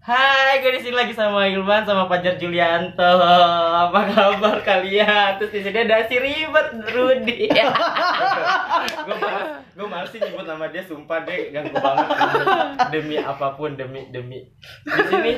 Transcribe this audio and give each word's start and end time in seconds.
Hai, 0.00 0.64
gue 0.64 0.72
di 0.72 0.80
sini 0.80 0.96
lagi 0.96 1.12
sama 1.12 1.44
Ilman 1.44 1.84
sama 1.84 2.08
Fajar 2.08 2.40
Julianto. 2.40 3.04
Apa 3.20 4.08
kabar 4.08 4.56
kalian? 4.64 5.36
Terus 5.36 5.52
di 5.52 5.60
sini 5.60 5.84
ada 5.84 6.08
si 6.08 6.16
ribet 6.16 6.72
Rudi. 6.88 7.52
gue 9.06 9.16
males, 9.20 9.60
gue 9.76 9.84
males 9.84 10.08
sih 10.08 10.16
nyebut 10.16 10.48
nama 10.48 10.72
dia, 10.72 10.80
sumpah 10.88 11.20
deh 11.28 11.52
ganggu 11.52 11.76
banget 11.76 12.08
demi 12.88 13.20
apa 13.20 13.52
pun 13.52 13.76
demi 13.76 14.08
demi. 14.08 14.48
Di 14.88 15.02
sini 15.04 15.32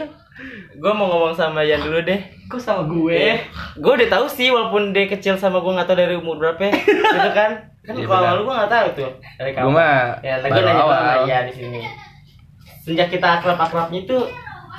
gue 0.78 0.92
mau 0.94 1.10
ngomong 1.10 1.34
sama 1.34 1.66
Yan 1.66 1.82
dulu 1.82 1.98
deh. 2.06 2.22
Kok 2.46 2.62
sama 2.62 2.86
gue? 2.86 3.18
Gue, 3.18 3.34
gue 3.82 3.92
udah 3.98 4.08
tahu 4.14 4.26
sih 4.30 4.54
walaupun 4.54 4.94
dia 4.94 5.10
kecil 5.10 5.42
sama 5.42 5.58
gue 5.58 5.74
nggak 5.74 5.90
tahu 5.90 5.98
dari 5.98 6.14
umur 6.14 6.38
berapa, 6.38 6.70
ya, 6.70 6.72
gitu 6.86 7.30
kan? 7.34 7.50
Kan 7.82 7.98
Iya, 7.98 8.06
kalau 8.06 8.38
lu 8.38 8.42
gue 8.46 8.54
nggak 8.54 8.70
tahu 8.70 8.86
tuh 8.94 9.10
dari 9.42 9.58
Gue 9.58 9.74
mah 9.74 10.22
Ya, 10.22 10.38
lagi 10.38 10.54
nanya 10.54 10.86
awal. 10.86 11.02
awal. 11.02 11.26
ya 11.26 11.50
di 11.50 11.52
sini. 11.58 11.82
Sejak 12.86 13.10
kita 13.10 13.42
akrab-akrabnya 13.42 14.06
itu 14.06 14.18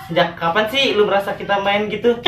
sejak 0.04 0.34
kapan 0.34 0.66
sih 0.68 0.94
lu 0.94 1.04
merasa 1.04 1.32
kita 1.32 1.60
main 1.60 1.88
gitu? 1.88 2.18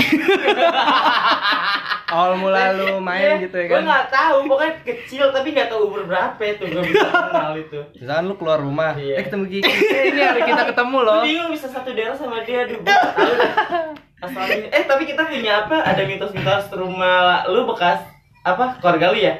Awal 2.05 2.38
mula 2.38 2.71
lu 2.71 2.99
main 2.99 3.41
gitu 3.41 3.57
ya 3.57 3.65
Gue 3.65 3.75
kan. 3.75 3.84
nggak 3.84 4.05
tahu, 4.07 4.38
pokoknya 4.45 4.73
kecil 4.84 5.25
tapi 5.29 5.51
nggak 5.51 5.67
tahu 5.67 5.89
umur 5.89 6.05
berapa 6.05 6.38
itu 6.39 6.63
gue 6.63 6.84
bisa 6.85 7.07
kenal 7.09 7.53
itu. 7.53 7.79
Misalkan 7.93 8.23
lu 8.23 8.35
keluar 8.35 8.59
rumah, 8.59 8.93
Iya. 8.93 9.20
eh 9.20 9.23
ketemu 9.25 9.45
Kiki. 9.49 9.67
Eh, 9.67 10.03
ini 10.09 10.21
hari 10.21 10.41
kita 10.43 10.63
ketemu 10.65 10.98
loh. 11.01 11.20
Lu 11.20 11.25
bingung 11.25 11.49
bisa 11.49 11.67
satu 11.67 11.89
daerah 11.91 12.13
sama 12.13 12.39
dia, 12.41 12.63
aduh 12.63 12.77
gue 12.77 12.88
tahu. 12.88 13.34
Eh 14.71 14.84
tapi 14.85 15.03
kita 15.05 15.21
punya 15.26 15.65
apa? 15.65 15.81
Ada 15.81 16.01
mitos-mitos 16.05 16.71
rumah 16.71 17.43
lu 17.45 17.65
bekas 17.65 17.99
apa 18.41 18.77
keluarga 18.79 19.12
lu 19.12 19.20
ya? 19.20 19.34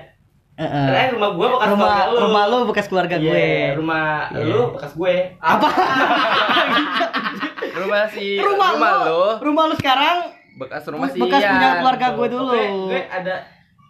Heeh. 0.56 0.88
Eh 0.90 1.08
rumah 1.12 1.30
gue 1.32 1.48
bekas 1.50 1.68
rumah 1.68 1.88
keluarga 1.92 2.08
lu. 2.08 2.20
rumah 2.22 2.44
lu 2.46 2.58
bekas 2.66 2.86
keluarga 2.88 3.16
Iya, 3.18 3.28
gue. 3.28 3.48
rumah 3.76 4.08
Iya. 4.32 4.44
lu 4.46 4.62
bekas 4.72 4.92
gue. 4.94 5.16
Apa? 5.38 5.68
Rumah 7.76 8.08
si 8.08 8.40
rumah, 8.40 8.70
lu, 8.72 8.88
lu. 9.04 9.24
Rumah 9.44 9.64
lu 9.68 9.76
sekarang 9.76 10.18
Bekas 10.56 10.88
rumah 10.88 11.12
si 11.12 11.20
bekas 11.20 11.44
punya 11.44 11.70
keluarga 11.78 12.08
gue 12.14 12.28
dulu. 12.30 12.56
Oke, 12.56 12.64
gue 12.88 13.02
ada 13.06 13.36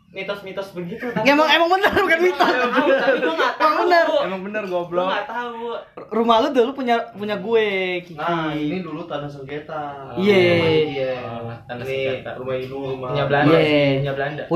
mitos-mitos 0.09 0.71
begitu 0.71 1.05
tapi 1.07 1.21
Ya, 1.21 1.35
emang 1.35 1.45
emang 1.45 1.69
bener 1.69 1.91
bukan 1.93 2.19
mitos. 2.19 2.49
Tapi 2.49 3.19
gue 3.19 3.33
nggak 3.35 3.53
tahu. 3.53 3.67
Emang 3.67 3.77
bener. 3.83 4.05
Emang 4.25 4.41
bener 4.41 4.63
Gue 4.63 4.73
goblok. 4.73 5.05
nggak 5.07 5.27
tahu. 5.27 5.63
Rumah 6.07 6.35
lu 6.39 6.47
dulu 6.51 6.71
punya 6.73 6.95
punya 7.11 7.35
gue, 7.37 7.67
Kiki. 8.01 8.17
Nah, 8.17 8.49
ini 8.49 8.81
dulu 8.81 9.05
tanah 9.05 9.27
sengketa. 9.27 10.17
Iya. 10.17 10.41
Iya. 10.81 11.13
Oh, 11.21 11.53
tanah 11.63 11.83
Ini 11.83 11.93
sengketa. 12.17 12.31
rumah 12.35 12.55
ibu, 12.55 12.77
rumah 12.89 13.09
Punya 13.11 13.25
Belanda 13.27 13.53
Iya. 13.53 13.85
punya 13.99 14.13
Belanda. 14.15 14.43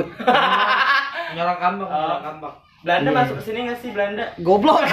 Wih, 1.30 1.36
Nyerang 1.36 1.58
kambang, 1.58 1.86
Oh. 1.86 1.98
nyerang 2.00 2.24
kambang. 2.26 2.56
Belanda 2.80 3.12
Iya. 3.12 3.18
masuk 3.18 3.36
ke 3.36 3.44
sini 3.44 3.60
nggak 3.62 3.76
sih 3.78 3.90
Belanda? 3.92 4.24
goblok. 4.40 4.80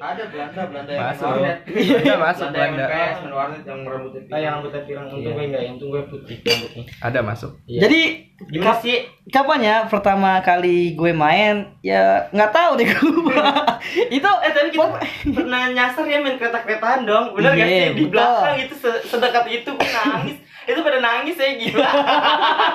Ada 0.00 0.22
Belanda, 0.24 0.60
Belanda 0.64 0.92
yang 0.92 1.02
Masuk. 1.04 1.26
warnet. 1.28 1.58
Belanda 1.66 2.14
masuk 2.16 2.46
Belanda 2.46 2.58
yang 2.60 2.72
Belanda. 2.72 2.86
PS, 2.88 3.16
main 3.18 3.34
warnet 3.34 3.62
yang 3.64 3.80
rambutnya 3.82 4.20
Ah, 4.28 4.38
yang 4.38 4.52
rambutnya 4.54 4.80
pirang, 4.80 5.06
untung 5.08 5.18
Iya. 5.20 5.32
gue 5.32 5.44
enggak, 5.44 5.62
untung 5.68 5.88
gue 5.90 6.02
putih 6.04 6.36
rambutnya. 6.40 6.82
Ada 7.00 7.18
masuk. 7.20 7.50
Iya. 7.64 7.80
Jadi 7.82 8.00
gimana 8.48 8.66
kap- 8.70 8.80
sih? 8.80 8.96
kapan 9.28 9.60
ya 9.60 9.76
pertama 9.84 10.30
kali 10.40 10.78
gue 10.94 11.10
main? 11.12 11.54
Ya 11.82 12.02
nggak 12.30 12.50
tahu 12.50 12.70
deh 12.76 12.86
gue. 12.86 13.34
Itu 14.14 14.30
Eh 14.38 14.52
tapi 14.52 14.68
kita 14.70 14.86
pernah 15.34 15.62
nyasar 15.68 16.06
ya 16.06 16.18
main 16.18 16.38
kereta-keretaan 16.38 17.02
dong, 17.02 17.34
bener 17.34 17.50
gak 17.52 17.66
Iya, 17.66 17.66
sih? 17.66 17.90
Di 17.90 18.02
betul. 18.04 18.12
belakang 18.14 18.56
itu 18.60 18.74
se- 18.76 19.02
sedekat 19.04 19.44
itu 19.44 19.68
gue 19.68 19.90
nangis, 19.92 20.36
itu 20.64 20.78
pada 20.78 20.98
nangis 20.98 21.34
ya 21.34 21.50
gila. 21.52 21.82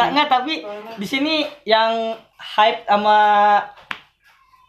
tak 0.00 0.08
nggak 0.16 0.28
tapi 0.32 0.54
di 0.96 1.06
sini 1.06 1.44
yang 1.68 2.16
hype 2.40 2.88
sama 2.88 3.18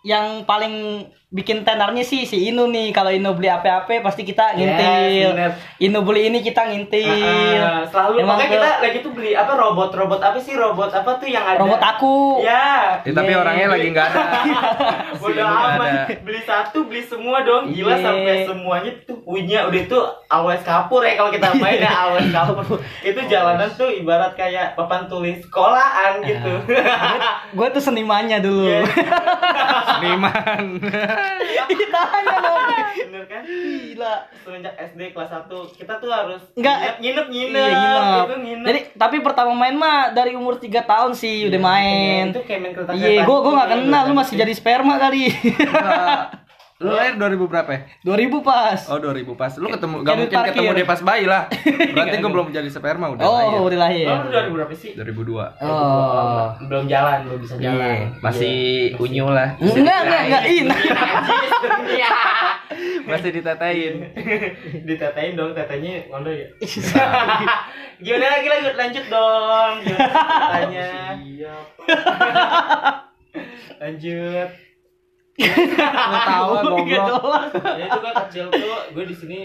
yang 0.04 0.44
paling 0.44 1.08
bikin 1.32 1.64
tenarnya 1.64 2.04
sih 2.04 2.28
si 2.28 2.44
Inu 2.46 2.68
nih 2.68 2.92
kalau 2.92 3.08
Inu 3.08 3.32
beli 3.32 3.48
apa-apa 3.48 4.04
pasti 4.04 4.22
kita 4.22 4.52
ngintil. 4.52 5.32
bener. 5.32 5.52
Inu 5.80 6.04
beli 6.04 6.28
ini 6.28 6.44
kita 6.44 6.68
ngintil. 6.68 7.08
Ah, 7.58 7.88
selalu. 7.88 8.20
Emang 8.20 8.36
makanya 8.36 8.52
kita 8.52 8.70
lagi 8.84 8.98
tuh 9.00 9.12
beli 9.12 9.32
apa 9.32 9.56
robot 9.56 9.96
robot 9.96 10.20
apa 10.20 10.36
sih? 10.38 10.52
Robot 10.53 10.91
apa 10.91 11.16
tuh 11.16 11.25
yang 11.25 11.40
ada? 11.41 11.56
Robot 11.58 11.80
aku. 11.80 12.44
Ya. 12.44 13.00
Eh, 13.02 13.16
tapi 13.16 13.31
Iya. 13.31 13.40
orangnya 13.40 13.68
lagi 13.70 13.88
nggak 13.90 14.06
ada. 14.06 14.20
Nggak 15.31 15.47
amat. 15.47 15.80
ada. 15.80 16.02
beli 16.20 16.41
satu 16.44 16.84
beli 16.84 17.00
semua 17.02 17.40
dong. 17.41 17.72
Gila 17.72 17.90
Iya. 17.90 18.03
sampai 18.03 18.36
semuanya 18.44 18.91
tuh 19.02 19.18
punya. 19.22 19.64
Udah 19.66 19.80
itu 19.80 19.97
always 20.28 20.59
kapur 20.62 21.00
ya 21.00 21.16
kalau 21.16 21.31
kita 21.31 21.47
main 21.56 21.80
ya 21.80 21.91
always 22.03 22.28
kapur. 22.28 22.75
Itu 23.08 23.24
jalanan 23.25 23.72
tuh 23.72 23.88
ibarat 23.88 24.36
kayak 24.36 24.75
papan 24.75 25.08
tulis 25.08 25.40
sekolahan 25.40 26.20
gitu. 26.22 26.52
Gue 27.53 27.68
tuh 27.72 27.80
senimannya 27.80 28.44
dulu. 28.44 28.68
Iya. 28.68 28.84
Seniman. 29.91 30.66
Ditanya 31.68 32.38
dong 32.38 32.66
bener 32.92 33.24
kan 33.26 33.42
gila 33.44 34.14
semenjak 34.38 34.74
SD 34.76 35.02
kelas 35.12 35.32
1 35.32 35.48
kita 35.74 35.94
tuh 35.98 36.09
harus 36.09 36.42
Enggak. 36.54 36.78
nginep 36.98 37.28
nginep 37.28 37.56
Iya, 37.58 37.72
nginep. 37.72 38.24
itu 38.24 38.36
nginep 38.40 38.66
Jadi 38.66 38.80
tapi 38.96 39.16
pertama 39.20 39.52
main 39.54 39.74
mah 39.74 40.12
dari 40.12 40.34
umur 40.34 40.56
3 40.56 40.68
tahun 40.82 41.12
sih 41.14 41.48
udah 41.48 41.62
main. 41.62 42.24
itu 42.30 42.42
kayak 42.42 42.59
main 42.59 42.74
kereta 42.74 42.92
Iya, 42.92 43.24
gua 43.24 43.38
gua 43.40 43.52
nggak 43.58 43.70
kenal 43.78 44.04
lu 44.06 44.14
masih 44.14 44.36
jadi 44.36 44.54
sperma 44.54 44.96
kali. 44.98 45.32
Lu 46.81 46.90
lahir 46.90 47.14
2000 47.14 47.46
berapa 47.46 47.69
ya? 47.69 47.81
2000 48.02 48.42
pas. 48.42 48.80
Oh 48.90 48.97
2000 48.97 49.38
pas. 49.38 49.52
Lu 49.56 49.69
ketemu 49.69 49.96
gak 50.02 50.16
mungkin 50.18 50.38
ketemu 50.42 50.66
parkir. 50.66 50.78
dia 50.81 50.88
pas 50.90 51.02
bayi 51.06 51.25
lah. 51.30 51.44
Berarti 51.94 52.16
gue 52.18 52.31
belum 52.34 52.47
jadi 52.50 52.69
sperma 52.74 53.06
udah 53.14 53.22
Oh, 53.22 53.38
lahir. 53.38 53.59
udah 53.62 53.80
lahir. 53.80 54.06
Oh, 54.09 54.18
lu 54.25 54.30
dari 54.30 54.50
berapa 54.50 54.74
sih? 54.74 54.91
2002. 54.97 55.62
Oh. 55.62 56.50
belum 56.66 56.90
jalan, 56.90 57.18
belum 57.24 57.40
bisa 57.40 57.53
jalan. 57.56 57.78
Iya, 57.78 57.94
masih 58.20 58.58
unyu 58.97 59.30
lah. 59.30 59.53
Enggak, 59.62 60.00
enggak, 60.02 60.22
enggak. 60.25 60.44
Iya. 60.50 62.09
Masih 63.02 63.34
ditetein. 63.34 63.94
Ditetain 64.88 65.34
dong, 65.36 65.52
tetenya 65.52 66.06
ngondo 66.08 66.30
ya. 66.31 66.47
Gimana 68.00 68.25
lagi 68.31 68.47
lanjut 68.47 68.75
lanjut 68.78 69.06
dong. 69.09 69.74
Gimana 69.84 70.08
ceritanya? 70.08 70.88
Siap. 71.20 71.66
Lanjut. 73.78 74.50
Ketawa 75.34 76.59
Gua 76.59 76.72
goblok. 76.74 77.06
doang. 77.08 77.47
Ya 77.74 77.86
itu 77.88 78.00
kan 78.00 78.14
kecil 78.25 78.46
tuh, 78.47 78.78
gue 78.92 79.03
di 79.03 79.16
sini 79.16 79.40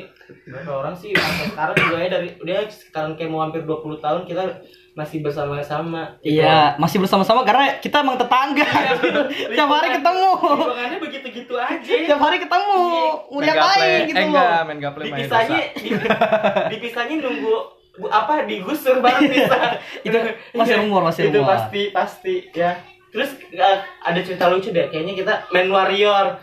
berapa 0.44 0.72
orang 0.76 0.94
sih 0.94 1.10
sampai 1.10 1.46
sekarang 1.48 1.76
juga 1.76 1.96
ya 1.96 2.08
dari 2.10 2.28
udah 2.36 2.58
sekarang 2.66 3.12
kayak 3.14 3.28
mau 3.28 3.40
hampir 3.40 3.62
20 3.62 3.96
tahun 3.96 4.20
kita 4.24 4.42
masih 4.92 5.20
bersama-sama. 5.20 6.16
Iya, 6.20 6.74
masih 6.76 6.98
bersama-sama 6.98 7.44
karena 7.44 7.76
kita 7.78 8.00
emang 8.00 8.16
tetangga. 8.16 8.64
Tiap 9.52 9.68
hari 9.70 9.88
ketemu. 9.94 10.30
Lingkungannya 10.32 10.98
begitu-gitu 10.98 11.54
aja. 11.54 11.92
Tiap 12.02 12.16
hari 12.18 12.36
ketemu. 12.38 12.80
Main 13.28 13.44
gaple. 13.44 13.44
diapain 13.44 14.00
gitu 14.02 14.16
Eh 14.16 14.24
enggak, 14.26 14.60
main 14.64 14.78
gaple 14.80 15.02
main 15.02 15.12
dipisahnya 15.20 15.60
dipisahnya 16.68 17.14
nunggu 17.20 17.56
apa 18.06 18.44
digusur 18.44 19.00
baru 19.00 19.24
bisa 19.24 19.56
Itu 20.06 20.16
masih 20.52 20.68
Iya, 20.70 20.80
rumor, 20.82 21.00
masih 21.02 21.22
itu 21.28 21.38
rumor. 21.38 21.48
pasti 21.50 21.82
pasti 21.90 22.34
ya 22.52 22.76
terus 23.16 23.32
uh, 23.56 23.80
ada 24.04 24.20
cerita 24.20 24.52
lucu 24.52 24.68
deh. 24.76 24.92
Kayaknya 24.92 25.14
kita 25.16 25.34
main 25.48 25.72
warrior 25.72 26.36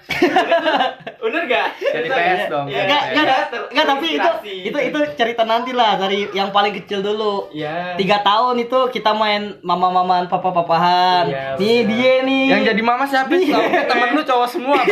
bener 1.23 1.41
gak 1.45 1.67
Jadi 1.79 2.07
PS 2.09 2.41
dong, 2.47 2.65
ya, 2.67 2.83
Enggak, 2.83 3.01
ya, 3.01 3.15
enggak, 3.15 3.37
enggak 3.71 3.85
tapi 3.87 4.07
itu 4.11 4.29
itu 4.65 4.77
itu 4.83 4.99
cerita 5.15 5.43
nanti 5.43 5.71
lah 5.71 5.95
dari 5.95 6.27
yang 6.29 6.51
paling 6.51 6.75
kecil 6.75 6.99
dulu. 6.99 7.47
ya 7.49 7.95
Tiga 7.95 8.19
tahun 8.19 8.59
itu 8.59 8.79
kita 8.91 9.11
main 9.13 9.55
mama-mamaan, 9.61 10.27
papa-papahan. 10.27 11.25
Iya, 11.25 11.45
nih 11.55 11.77
bener. 11.79 11.89
dia 11.89 12.13
nih. 12.21 12.43
Yang 12.49 12.61
jadi 12.67 12.81
mama 12.81 13.03
siapa? 13.05 13.31
Iya. 13.33 13.55
Tahu 13.55 13.63
temen 13.87 14.07
lu 14.11 14.21
cowok 14.21 14.47
semua 14.49 14.77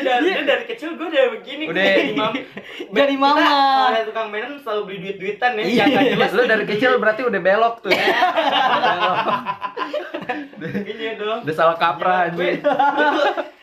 gue 0.00 0.06
udah 0.30 0.44
dari 0.46 0.64
kecil 0.66 0.92
gue 0.94 1.06
udah 1.06 1.24
begini 1.32 1.62
gue 1.64 1.72
Udah. 1.72 1.84
jadi 1.86 2.12
mam 2.14 2.32
Jadi 2.90 3.14
mama. 3.16 3.48
kalau 3.90 4.04
tukang 4.06 4.28
mainan 4.28 4.60
selalu 4.60 4.82
beli 4.86 4.98
duit 5.00 5.16
duitan 5.18 5.56
ya 5.56 5.64
Iya. 5.64 6.26
Lu 6.28 6.42
dari 6.44 6.64
kecil 6.66 6.90
berarti 6.96 7.22
udah 7.22 7.40
belok 7.40 7.74
tuh. 7.80 7.90
ya. 7.90 8.04
iya 10.92 11.12
dong 11.16 11.40
Udah 11.42 11.54
salah 11.54 11.76
kaprah 11.76 12.28
Gila, 12.30 12.52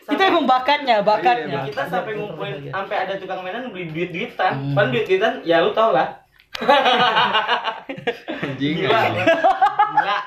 gue- 0.08 0.16
anjir. 0.16 0.16
gue 0.16 0.16
tuh 0.16 0.24
itu 0.24 0.24
emang 0.24 0.46
bakatnya, 0.46 0.96
bakatnya. 1.02 1.46
Iya, 1.54 1.68
kita 1.68 1.82
sampai 1.86 2.12
ngumpulin 2.14 2.56
sampai 2.66 2.96
ada 2.98 3.14
tukang 3.14 3.40
mainan 3.40 3.68
beli 3.68 3.86
duit 3.88 4.08
duitan 4.08 4.52
Hmm. 4.54 4.74
kan 4.74 4.88
duit 4.88 5.04
duitan 5.04 5.34
ya 5.42 5.60
lu 5.60 5.70
tau 5.70 5.92
lah 5.92 6.24
Anjing. 8.40 8.74
gila 8.78 8.98
gila 9.12 10.18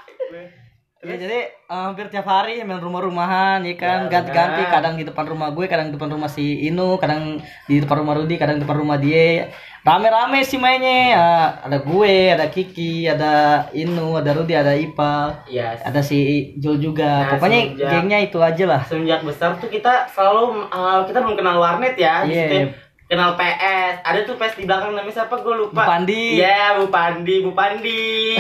Ya, 1.02 1.18
jadi 1.18 1.40
eh, 1.50 1.82
hampir 1.82 2.06
tiap 2.08 2.30
hari 2.30 2.62
main 2.62 2.78
rumah-rumahan 2.78 3.58
ya 3.60 3.74
kan 3.74 4.06
Ya, 4.06 4.10
ganti-ganti 4.12 4.70
kadang 4.70 4.94
di 4.94 5.02
depan 5.02 5.26
rumah 5.26 5.50
gue 5.50 5.66
kadang 5.66 5.90
di 5.90 5.98
depan 5.98 6.14
rumah 6.14 6.30
si 6.30 6.62
Inu 6.62 6.96
kadang 6.96 7.42
di 7.66 7.82
depan 7.82 7.98
rumah 7.98 8.14
Rudi 8.16 8.38
kadang 8.38 8.56
di 8.56 8.64
depan 8.64 8.78
rumah 8.78 8.96
dia 8.96 9.50
rame-rame 9.82 10.46
sih 10.46 10.62
mainnya. 10.62 10.98
Ya, 11.12 11.28
ada 11.66 11.78
gue 11.82 12.14
ada 12.30 12.46
Kiki 12.48 13.10
ada 13.10 13.66
Inu 13.74 14.18
ada 14.18 14.32
Rudi 14.34 14.54
ada 14.54 14.78
Ipa 14.78 15.42
ya 15.50 15.74
ada 15.82 16.02
si 16.02 16.52
Jul 16.58 16.78
juga. 16.78 17.26
Nah, 17.26 17.30
pokoknya 17.38 17.60
semenjak- 17.74 17.90
gengnya 17.90 18.20
itu 18.22 18.38
aja 18.38 18.64
lah. 18.70 18.82
semenjak 18.86 19.22
besar 19.26 19.58
tuh 19.58 19.70
kita 19.70 20.06
selalu 20.14 20.70
uh, 20.70 21.02
kita 21.06 21.18
belum 21.22 21.36
kenal 21.38 21.58
warnet 21.58 21.98
ya. 21.98 22.22
Iya. 22.22 22.70
Kenal 23.12 23.36
PS. 23.36 23.96
Ada 24.02 24.20
tuh 24.24 24.40
PS 24.40 24.56
di 24.56 24.64
belakang 24.64 24.96
namanya 24.96 25.12
siapa 25.14 25.36
gue 25.36 25.52
lupa. 25.54 25.84
Bu 25.84 25.90
Pandi. 25.92 26.40
Iya, 26.40 26.80
Bu 26.80 26.88
Pandi, 26.88 27.36
Bu 27.44 27.52
Pandi. 27.52 28.40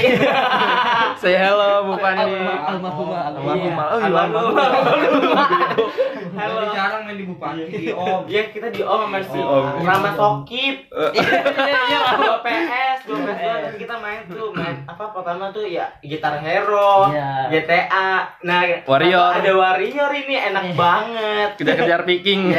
Say 1.22 1.36
hello 1.36 1.84
Bu 1.86 2.00
Pandi. 2.00 2.32
Almarhumah, 2.72 3.36
Almarhumah. 3.36 3.86
Oh, 3.86 4.00
Halo. 4.00 4.16
almarhumah. 4.18 4.68
Halo. 6.32 6.56
Lebih 6.56 6.72
jarang 6.72 7.02
main 7.04 7.18
di 7.20 7.26
Bupati 7.28 7.62
di 7.68 7.92
Om. 7.92 8.24
Iya, 8.24 8.44
kita 8.48 8.72
di 8.72 8.80
Om 8.80 9.00
sama 9.04 9.20
si 9.20 9.36
Oh, 9.38 9.76
Om. 9.76 9.84
Rama 9.84 10.10
Sokip. 10.16 10.76
Iya, 10.88 11.28
iya. 11.84 12.00
dua 12.16 12.40
PS, 12.40 13.00
dua 13.04 13.20
PS 13.28 13.76
kita 13.76 13.96
main 13.98 14.24
tuh 14.26 14.56
main 14.56 14.88
apa 14.88 15.12
pertama 15.12 15.52
tuh 15.52 15.68
ya 15.68 15.92
gitar 16.00 16.40
hero, 16.40 17.12
Iya. 17.12 17.52
GTA. 17.52 18.40
Nah, 18.42 18.62
Warrior. 18.88 19.32
ada 19.36 19.52
Warrior 19.52 20.12
ini 20.16 20.36
enak 20.40 20.64
banget. 20.74 21.50
Kejar-kejar 21.60 22.08
Viking. 22.08 22.56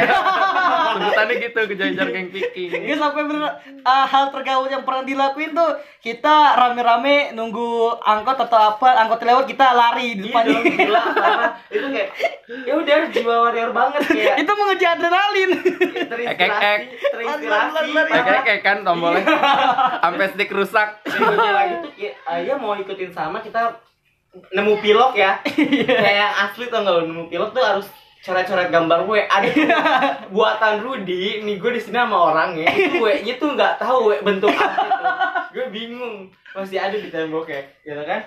Sebutannya 0.93 1.35
gitu, 1.41 1.59
kejar-kejar 2.03 2.09
geng 2.11 2.29
Viking. 2.31 2.69
Ini 2.83 2.95
sampai 3.01 3.23
bener 3.27 3.43
uh, 3.83 4.05
hal 4.07 4.25
tergaul 4.35 4.67
yang 4.67 4.83
pernah 4.83 5.03
dilakuin 5.05 5.51
tuh 5.55 5.79
kita 6.03 6.35
rame-rame 6.59 7.31
nunggu 7.31 7.99
angkot 8.03 8.37
atau 8.47 8.59
apa 8.59 8.87
angkot 9.07 9.23
lewat 9.23 9.45
kita 9.47 9.65
lari 9.71 10.19
di 10.19 10.27
Iya 10.27 10.41
depan 10.43 10.43
gila 10.83 11.03
karena 11.13 11.47
itu 11.69 11.87
kayak 11.93 12.09
ya 12.67 12.73
udah 12.75 12.95
jiwa 13.11 13.35
warrior 13.47 13.71
banget 13.71 14.01
kayak. 14.07 14.35
Itu 14.43 14.51
mengejar 14.57 14.89
adrenalin. 14.99 15.49
Terinspirasi 16.11 16.85
terinspirasi. 17.13 17.89
Kayak 18.11 18.43
kayak 18.43 18.61
kan 18.61 18.77
tombolnya. 18.83 19.25
Sampai 20.03 20.27
stick 20.33 20.51
rusak. 20.51 20.89
Lagi 21.07 21.75
tuh 21.83 21.91
kayak 21.95 22.15
ayah 22.35 22.55
mau 22.59 22.75
ikutin 22.75 23.11
sama 23.13 23.39
kita 23.39 23.79
nemu 24.33 24.73
pilok 24.81 25.13
ya. 25.13 25.39
Kayak 25.45 26.15
yang 26.17 26.33
asli 26.49 26.65
tuh 26.67 26.81
nggak 26.81 27.05
nemu 27.05 27.23
pilok 27.29 27.49
tuh 27.53 27.63
harus 27.63 27.87
coret-coret 28.23 28.69
gambar 28.69 28.99
gue. 29.03 29.19
Ada 29.21 29.47
tuh 29.49 29.67
buatan 30.31 30.73
Rudy 30.79 31.43
nih 31.43 31.55
gue 31.55 31.71
di 31.71 31.81
sini 31.81 31.97
sama 31.97 32.31
orangnya. 32.31 32.71
Itu 32.71 32.97
gue 32.97 33.13
nya 33.21 33.33
tuh 33.35 33.49
nggak 33.51 33.73
tahu 33.77 34.09
we 34.09 34.17
bentuk 34.21 34.49
apa 34.49 34.79
itu. 34.79 35.03
Gue 35.51 35.65
bingung. 35.69 36.15
Masih 36.51 36.77
ada 36.77 36.93
di 36.93 37.09
temboknya 37.09 37.61
gitu 37.81 37.99
kan? 38.01 38.23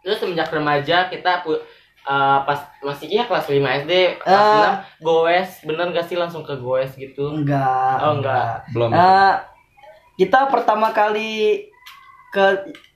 Terus 0.00 0.16
semenjak 0.16 0.48
remaja 0.48 1.06
kita 1.06 1.42
pu- 1.42 1.60
eh, 2.00 2.38
pas 2.40 2.60
masih 2.80 3.10
ya 3.10 3.24
kelas 3.24 3.44
5 3.44 3.58
SD 3.82 3.92
kelas 4.18 4.40
Eh. 4.40 4.64
6 4.96 5.04
goes. 5.04 5.50
Bener 5.62 5.86
gak 5.90 6.06
sih 6.06 6.16
langsung 6.16 6.40
ke 6.40 6.56
goes 6.56 6.94
gitu? 6.94 7.28
Enggak. 7.30 8.00
Oh 8.00 8.16
enggak. 8.16 8.64
Belum. 8.70 8.90
Eh, 8.90 9.34
kita 10.16 10.48
pertama 10.48 10.90
kali 10.90 11.68
ke 12.28 12.44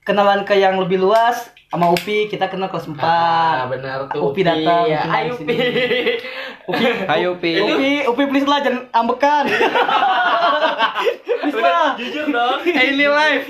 kenalan 0.03 0.43
ke 0.43 0.53
yang 0.53 0.75
lebih 0.77 0.97
luas 0.97 1.35
sama 1.65 1.89
Upi 1.89 2.27
kita 2.27 2.45
kenal 2.45 2.67
kelas 2.67 2.85
4 2.85 2.99
Ah, 2.99 3.65
benar 3.65 4.05
tuh. 4.07 4.29
Upi 4.29 4.41
datang, 4.41 4.85
Ya, 4.85 5.01
Upi 5.01 5.33
sini. 5.33 5.49
Upi. 5.49 5.57
Upi 6.63 6.85
Ayo 7.13 7.31
Pi. 7.35 7.51
Upi 7.57 7.91
Upi 8.05 8.23
please 8.25 8.45
lah 8.45 8.59
jangan 8.59 8.85
ambekan 8.93 9.49
please 11.41 11.57
lah 11.57 11.95
Jujur 11.95 12.29
dong. 12.29 12.59
Eh, 12.63 12.85
ini 12.89 13.05
live. 13.05 13.45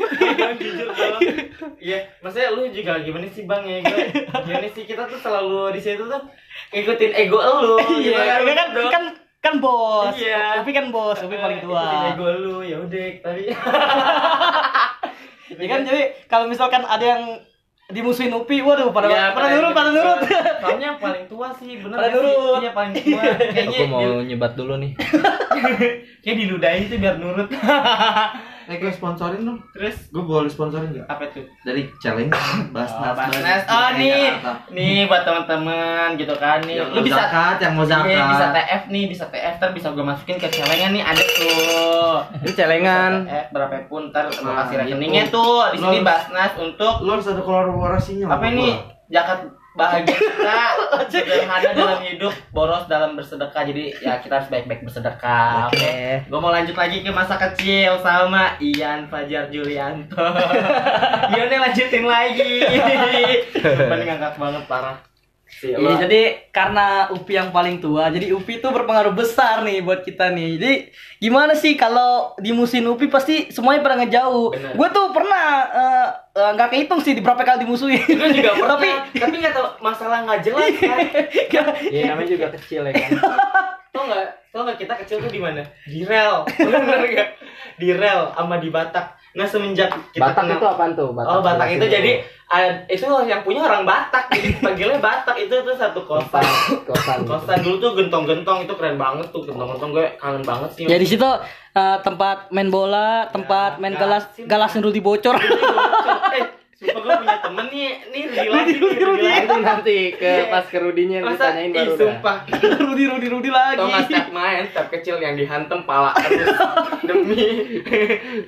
Jujur 0.56 0.88
dong. 0.90 1.20
Iya, 1.78 2.00
maksudnya 2.20 2.50
lu 2.52 2.64
juga 2.70 2.96
gimana 2.98 3.28
sih 3.28 3.44
Bang 3.44 3.64
ya? 3.64 3.84
Gimana 4.40 4.68
sih 4.72 4.84
kita 4.84 5.04
tuh 5.04 5.20
selalu 5.20 5.74
di 5.74 5.82
situ 5.82 6.00
tuh 6.02 6.22
ngikutin 6.72 7.12
ego 7.18 7.38
lu. 7.38 7.76
gitu 8.00 8.08
iya 8.08 8.40
kan 8.40 8.56
kan, 8.56 8.68
dong. 8.72 8.90
kan 8.90 9.04
kan 9.42 9.54
bos 9.60 10.16
Iya. 10.16 10.64
Upi 10.64 10.72
kan 10.72 10.88
bos 10.90 11.20
Upi 11.20 11.36
paling 11.36 11.60
Ikutin 11.60 11.68
tua 11.68 12.08
ego 12.10 12.28
lu, 12.32 12.56
ya 12.62 12.80
udah 12.80 13.04
tapi 13.20 13.52
Ya 15.58 15.68
kan 15.70 15.82
jadi 15.86 16.02
kalau 16.26 16.46
misalkan 16.50 16.84
ada 16.86 17.06
yang 17.06 17.24
dimusuhin 17.92 18.34
Upi, 18.34 18.64
waduh 18.64 18.90
pada 18.90 19.12
Ya, 19.12 19.36
pada 19.36 19.54
nurut, 19.54 19.72
pada 19.76 19.90
nurut. 19.92 20.20
Soalnya 20.64 20.88
yang 20.96 21.00
paling 21.00 21.26
tua 21.28 21.52
sih, 21.54 21.78
bener 21.78 21.98
Pada 22.00 22.10
nurut. 22.16 22.60
Iya 22.64 22.72
paling 22.72 22.94
tua. 22.96 23.22
Kayaknya 23.54 23.80
Aku 23.80 23.86
mau 23.92 24.08
nyebat 24.24 24.52
dulu 24.56 24.74
nih. 24.80 24.92
kayak 26.24 26.38
diludahin 26.40 26.84
tuh 26.88 26.98
biar 26.98 27.16
nurut. 27.20 27.50
Eh 28.66 28.76
gue 28.76 28.88
sponsorin 28.90 29.42
dong. 29.42 29.60
Terus 29.72 30.08
Gue 30.08 30.24
boleh 30.24 30.48
sponsorin 30.48 30.90
nggak? 30.90 31.06
apa 31.06 31.24
tuh? 31.30 31.44
Dari 31.62 31.92
challenge 31.98 32.32
Basnas. 32.70 33.04
Oh, 33.04 33.14
Basnas. 33.14 33.62
Oh 33.66 33.90
nih, 33.94 34.32
nih 34.70 35.04
buat 35.04 35.24
teman-teman 35.24 36.16
gitu 36.16 36.32
kan 36.34 36.62
nih. 36.62 36.80
Yang 36.80 36.90
Lu 36.90 37.02
bisa 37.02 37.24
zakat, 37.24 37.58
yang 37.60 37.74
mau 37.74 37.84
zakat. 37.84 38.08
Iya, 38.10 38.24
bisa 38.26 38.46
TF 38.50 38.84
nih, 38.88 39.04
bisa 39.06 39.26
TF 39.28 39.54
ntar 39.56 39.70
bisa 39.72 39.88
gue 39.90 40.02
masukin 40.02 40.38
ke 40.38 40.48
celengan 40.48 40.92
nih 40.92 41.04
ada 41.04 41.24
tuh. 41.26 42.16
Ini 42.40 42.52
celengan. 42.54 43.12
TF 43.24 43.48
berapa 43.50 43.76
pun 43.86 44.02
ntar 44.10 44.26
gue 44.28 44.40
Nah, 44.40 44.56
kasih 44.62 44.76
gitu. 44.78 44.82
rekeningnya 44.88 45.24
tuh 45.28 45.54
di 45.70 45.78
sini 45.78 45.98
Lu- 45.98 46.06
Basnas 46.06 46.52
untuk 46.56 46.94
Lo 47.00 47.10
harus 47.14 47.28
ada 47.28 47.42
kolaborasinya. 47.42 48.28
apa 48.30 48.46
ini? 48.48 48.80
Zakat 49.06 49.40
bahagia. 49.74 50.14
Kita 51.04 51.06
sederhana 51.10 51.72
dalam 51.74 52.00
hidup 52.06 52.34
boros 52.54 52.86
dalam 52.86 53.18
bersedekah. 53.18 53.64
Jadi 53.66 53.94
ya 54.02 54.22
kita 54.22 54.42
harus 54.42 54.50
baik-baik 54.50 54.86
bersedekah. 54.86 55.70
Oke. 55.70 55.78
Oke. 55.78 56.30
gue 56.30 56.40
mau 56.40 56.54
lanjut 56.54 56.78
lagi 56.78 57.02
ke 57.02 57.12
masa 57.12 57.36
kecil 57.38 57.98
sama 58.02 58.58
Ian 58.62 59.10
Fajar 59.10 59.50
Julianto. 59.50 60.22
Ian 61.34 61.50
lanjutin 61.50 62.06
lagi. 62.06 62.62
Bener 63.90 64.06
ngangkat 64.06 64.36
banget 64.38 64.64
parah 64.70 65.13
Iya, 65.60 65.76
lo- 65.76 65.96
jadi 65.98 66.22
karena 66.50 66.86
Upi 67.10 67.34
yang 67.34 67.50
paling 67.50 67.78
tua, 67.78 68.08
jadi 68.08 68.32
Upi 68.32 68.58
itu 68.58 68.68
berpengaruh 68.68 69.12
besar 69.12 69.62
nih 69.62 69.80
buat 69.80 70.02
kita 70.02 70.30
nih. 70.30 70.50
Jadi 70.56 70.74
gimana 71.20 71.54
sih 71.54 71.74
kalau 71.74 72.34
dimusuhin 72.38 72.84
Upi 72.86 73.08
pasti 73.08 73.48
semuanya 73.48 73.80
pada 73.82 73.96
ngejauh. 73.98 74.50
Gue 74.74 74.88
tuh 74.90 75.06
pernah 75.10 75.46
eh, 75.66 76.08
eh, 76.34 76.50
nggak 76.54 76.70
kehitung 76.70 77.00
sih 77.00 77.12
di 77.12 77.22
berapa 77.22 77.40
kali 77.40 77.62
dimusuhin. 77.62 78.02
gue 78.02 78.30
juga 78.34 78.52
pernah 78.58 78.76
Tapi 78.76 78.90
tapi 79.16 79.36
nggak 79.38 79.54
tahu 79.54 79.68
masalah 79.80 80.18
nggak 80.24 80.42
jelas 80.42 80.68
kan 80.76 81.00
Iya, 81.86 82.04
namanya 82.10 82.30
juga 82.30 82.48
kecil 82.52 82.84
ya 82.84 82.92
kan. 82.92 83.10
tau 83.94 84.04
nggak 84.04 84.26
tau 84.50 84.62
nggak 84.64 84.80
kita 84.80 84.94
kecil 85.00 85.18
tuh 85.20 85.30
di 85.30 85.38
mana 85.38 85.62
di 85.84 86.02
rel 86.02 86.42
bener 86.50 86.82
nggak 87.06 87.30
di 87.78 87.90
rel 87.90 88.34
sama 88.34 88.58
di 88.58 88.68
Batak 88.68 89.06
nah 89.34 89.44
semenjak 89.44 89.90
kita 90.10 90.22
Batak 90.24 90.46
kenal- 90.46 90.58
itu 90.58 90.66
apaan 90.68 90.92
tuh? 90.94 91.10
oh 91.10 91.40
Batak 91.42 91.68
itu. 91.72 91.86
jadi 91.88 92.12
ah, 92.48 92.62
itu 92.86 93.02
yang 93.26 93.42
punya 93.42 93.62
orang 93.62 93.82
Batak. 93.82 94.30
Jadi 94.30 94.58
panggilnya 94.64 95.00
Batak. 95.00 95.36
Itu 95.36 95.58
tuh 95.60 95.74
satu 95.74 96.06
kosan 96.06 96.46
kosan. 96.86 97.26
kosan 97.26 97.60
dulu 97.60 97.76
tuh 97.80 97.92
gentong-gentong. 97.96 98.64
Itu 98.64 98.78
keren 98.78 98.96
banget 98.96 99.26
tuh. 99.30 99.42
Gentong-gentong 99.42 99.90
gue 99.92 100.06
kangen 100.16 100.44
banget 100.44 100.70
sih 100.72 100.84
ya 100.86 100.96
di 100.96 101.06
situ 101.06 101.26
eh, 101.74 101.98
tempat 102.00 102.50
main 102.50 102.70
bola, 102.70 103.26
tempat 103.28 103.76
Ya, 103.76 103.82
main 103.82 103.94
galas. 103.94 104.30
galas 104.38 104.46
galas 104.46 104.70
yang 104.72 104.82
dulu 104.86 104.94
dibocor. 104.94 105.36
eh 106.38 106.46
sumpah 106.84 107.00
gue 107.00 107.14
punya 107.24 107.38
temen 107.40 107.66
nih. 107.72 107.90
Nih 108.12 108.22
Rudi 108.28 108.48
lagi 108.52 108.72
nih 108.76 109.00
Rudi 109.00 109.24
lagi. 109.24 109.48
Nanti 109.48 109.64
nanti 109.64 109.98
ke 110.20 110.32
pas 110.52 110.66
ke 110.68 110.78
Rudinya 110.78 111.18
masa 111.24 111.56
ditanyain 111.56 111.72
ih 111.72 111.74
baru 111.74 111.94
dah. 111.96 112.00
sumpah. 112.04 112.38
Rudi 112.86 113.04
Rudi 113.08 113.28
Rudi 113.32 113.50
lagi. 113.50 113.80
Tau 113.80 113.88
gak 113.88 114.04
setiap 114.12 114.28
main, 114.36 114.62
setiap 114.68 114.88
kecil 114.92 115.16
yang 115.24 115.34
dihantem 115.40 115.80
pala 115.88 116.12
terus. 116.20 116.58
Demi 117.08 117.46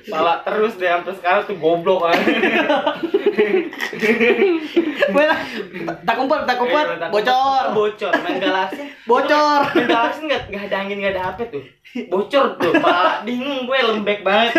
Pala 0.08 0.44
terus 0.44 0.76
deh, 0.76 0.88
sampai 0.88 1.14
sekarang 1.16 1.42
tuh 1.48 1.56
goblok 1.56 2.08
kan 2.08 2.16
Main 5.12 5.28
tak 6.02 6.16
umpet, 6.16 6.40
tak 6.48 6.58
umpet, 6.58 6.86
Eh, 6.86 7.10
bocor. 7.12 7.62
Bocor, 7.76 8.12
main 8.24 8.36
galaksi 8.40 8.82
Bocor. 9.04 9.60
Main 9.76 9.86
galaksi 9.86 10.20
gak, 10.26 10.42
gak 10.50 10.62
ada 10.72 10.76
angin, 10.82 11.04
gak 11.04 11.12
ada 11.14 11.22
apa 11.36 11.42
tuh 11.46 11.62
Bocor 12.08 12.56
tuh, 12.58 12.72
pala 12.80 13.22
bingung 13.22 13.64
gue 13.64 13.78
lembek 13.78 14.20
banget. 14.24 14.58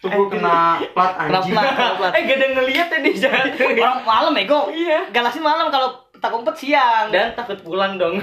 Tuh 0.00 0.08
gue 0.08 0.26
kena 0.32 0.80
plat 0.92 1.12
anjing. 1.18 1.52
kena 1.52 1.96
plat. 1.96 2.12
Eh 2.12 2.22
gak 2.28 2.36
ada 2.40 2.46
ngeliat 2.60 2.88
ya 2.92 2.98
di 3.00 3.10
jalan 3.16 3.46
Orang 3.56 4.04
malam 4.04 4.32
ego. 4.36 4.68
Iya 4.70 5.08
Galasin 5.10 5.42
malam 5.42 5.68
kalau 5.72 6.03
petak 6.24 6.40
umpet 6.40 6.56
siang. 6.56 7.06
Dan 7.12 7.36
takut 7.36 7.60
pulang 7.60 8.00
dong 8.00 8.16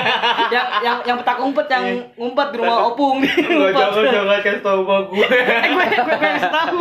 yang 0.54 0.66
yang 0.82 0.98
yang 1.06 1.16
petak 1.22 1.38
umpet 1.38 1.70
yang 1.70 2.02
ngumpet 2.18 2.50
di 2.50 2.56
rumah 2.58 2.90
opung. 2.90 3.22
Enggak, 3.22 3.46
Ngumpet. 3.46 3.78
jangan, 3.78 4.04
jangan 4.10 4.38
kasih 4.42 4.58
tau 4.58 4.78
sama 4.82 4.96
gue 5.06 5.26
Eh 5.30 5.70
gue 5.70 5.84
gue 5.86 6.02
gue 6.02 6.18
kasih 6.18 6.50
tahu. 6.50 6.78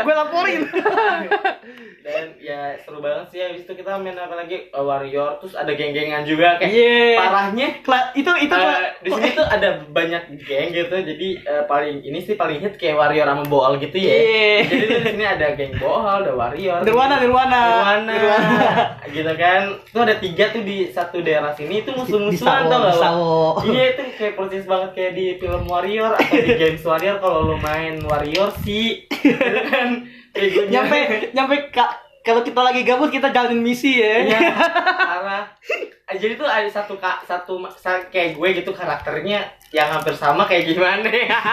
gue 0.00 0.14
laporin. 0.24 0.60
Dan 2.06 2.38
ya 2.38 2.78
seru 2.78 3.02
banget 3.02 3.26
sih, 3.28 3.42
habis 3.42 3.66
itu 3.66 3.72
kita 3.74 3.98
main 3.98 4.14
apa 4.14 4.38
lagi? 4.38 4.70
Uh, 4.70 4.86
Warrior, 4.86 5.42
terus 5.42 5.58
ada 5.58 5.74
geng-gengan 5.74 6.22
juga 6.22 6.54
kayak 6.54 6.70
Iya. 6.70 7.18
Parahnya. 7.18 7.68
Kela- 7.82 8.14
itu 8.14 8.30
itu 8.38 8.54
kela- 8.54 8.94
di 8.96 9.10
sini 9.10 9.28
tuh 9.32 9.42
ada 9.42 9.68
banyak 9.84 10.22
geng 10.38 10.70
gitu 10.70 10.94
jadi 10.94 11.28
eh, 11.42 11.62
paling 11.66 12.06
ini 12.06 12.22
sih 12.22 12.38
paling 12.38 12.62
hit 12.62 12.78
kayak 12.78 12.94
warrior 12.94 13.26
sama 13.26 13.42
boal 13.42 13.74
gitu 13.76 13.98
ya. 13.98 14.14
Iya. 14.14 14.54
jadi 14.62 14.84
tuh 14.86 14.98
di 15.00 15.08
sini 15.10 15.24
ada 15.26 15.46
geng 15.52 15.74
boal 15.74 16.22
ada 16.22 16.30
warrior. 16.30 16.78
Nirwana 16.80 17.18
Nirwana. 17.18 17.62
Nirwana, 17.98 18.16
gitu 19.08 19.32
kan. 19.34 19.60
Tuh 19.90 20.02
ada 20.02 20.14
tiga 20.16 20.44
tuh 20.50 20.62
di 20.62 20.86
satu 20.88 21.18
daerah 21.20 21.50
sini 21.52 21.82
itu 21.82 21.90
musuh-musuhan 21.90 22.70
tau 22.70 22.86
gak 22.86 23.02
iya 23.66 23.84
itu 23.90 24.02
kayak 24.14 24.34
persis 24.36 24.62
banget 24.62 24.90
kayak 24.94 25.12
di 25.12 25.26
film 25.36 25.66
warrior 25.66 26.14
atau 26.14 26.38
di 26.38 26.52
games 26.60 26.84
warrior 26.84 27.18
kalau 27.18 27.50
lo 27.50 27.56
main 27.58 27.98
warrior 28.04 28.54
sih. 28.62 29.02
gitu 29.08 29.15
kan? 29.34 29.88
Nyampe 30.68 30.98
nyampe 31.32 31.56
ka- 31.72 31.96
kalau 32.20 32.42
kita 32.42 32.58
lagi 32.58 32.82
gabut 32.82 33.06
kita 33.06 33.30
jalanin 33.30 33.62
misi 33.62 34.02
ya. 34.02 34.26
Iya, 34.26 34.38
parah. 35.14 35.46
Eh, 36.10 36.18
Jadi 36.18 36.34
tuh 36.34 36.42
ada 36.42 36.66
satu 36.66 36.98
kak 36.98 37.22
satu 37.22 37.62
kayak 38.10 38.34
gue 38.34 38.48
gitu 38.50 38.74
karakternya 38.74 39.46
yang 39.70 39.86
hampir 39.86 40.10
sama 40.10 40.42
kayak 40.42 40.74
gimana. 40.74 41.06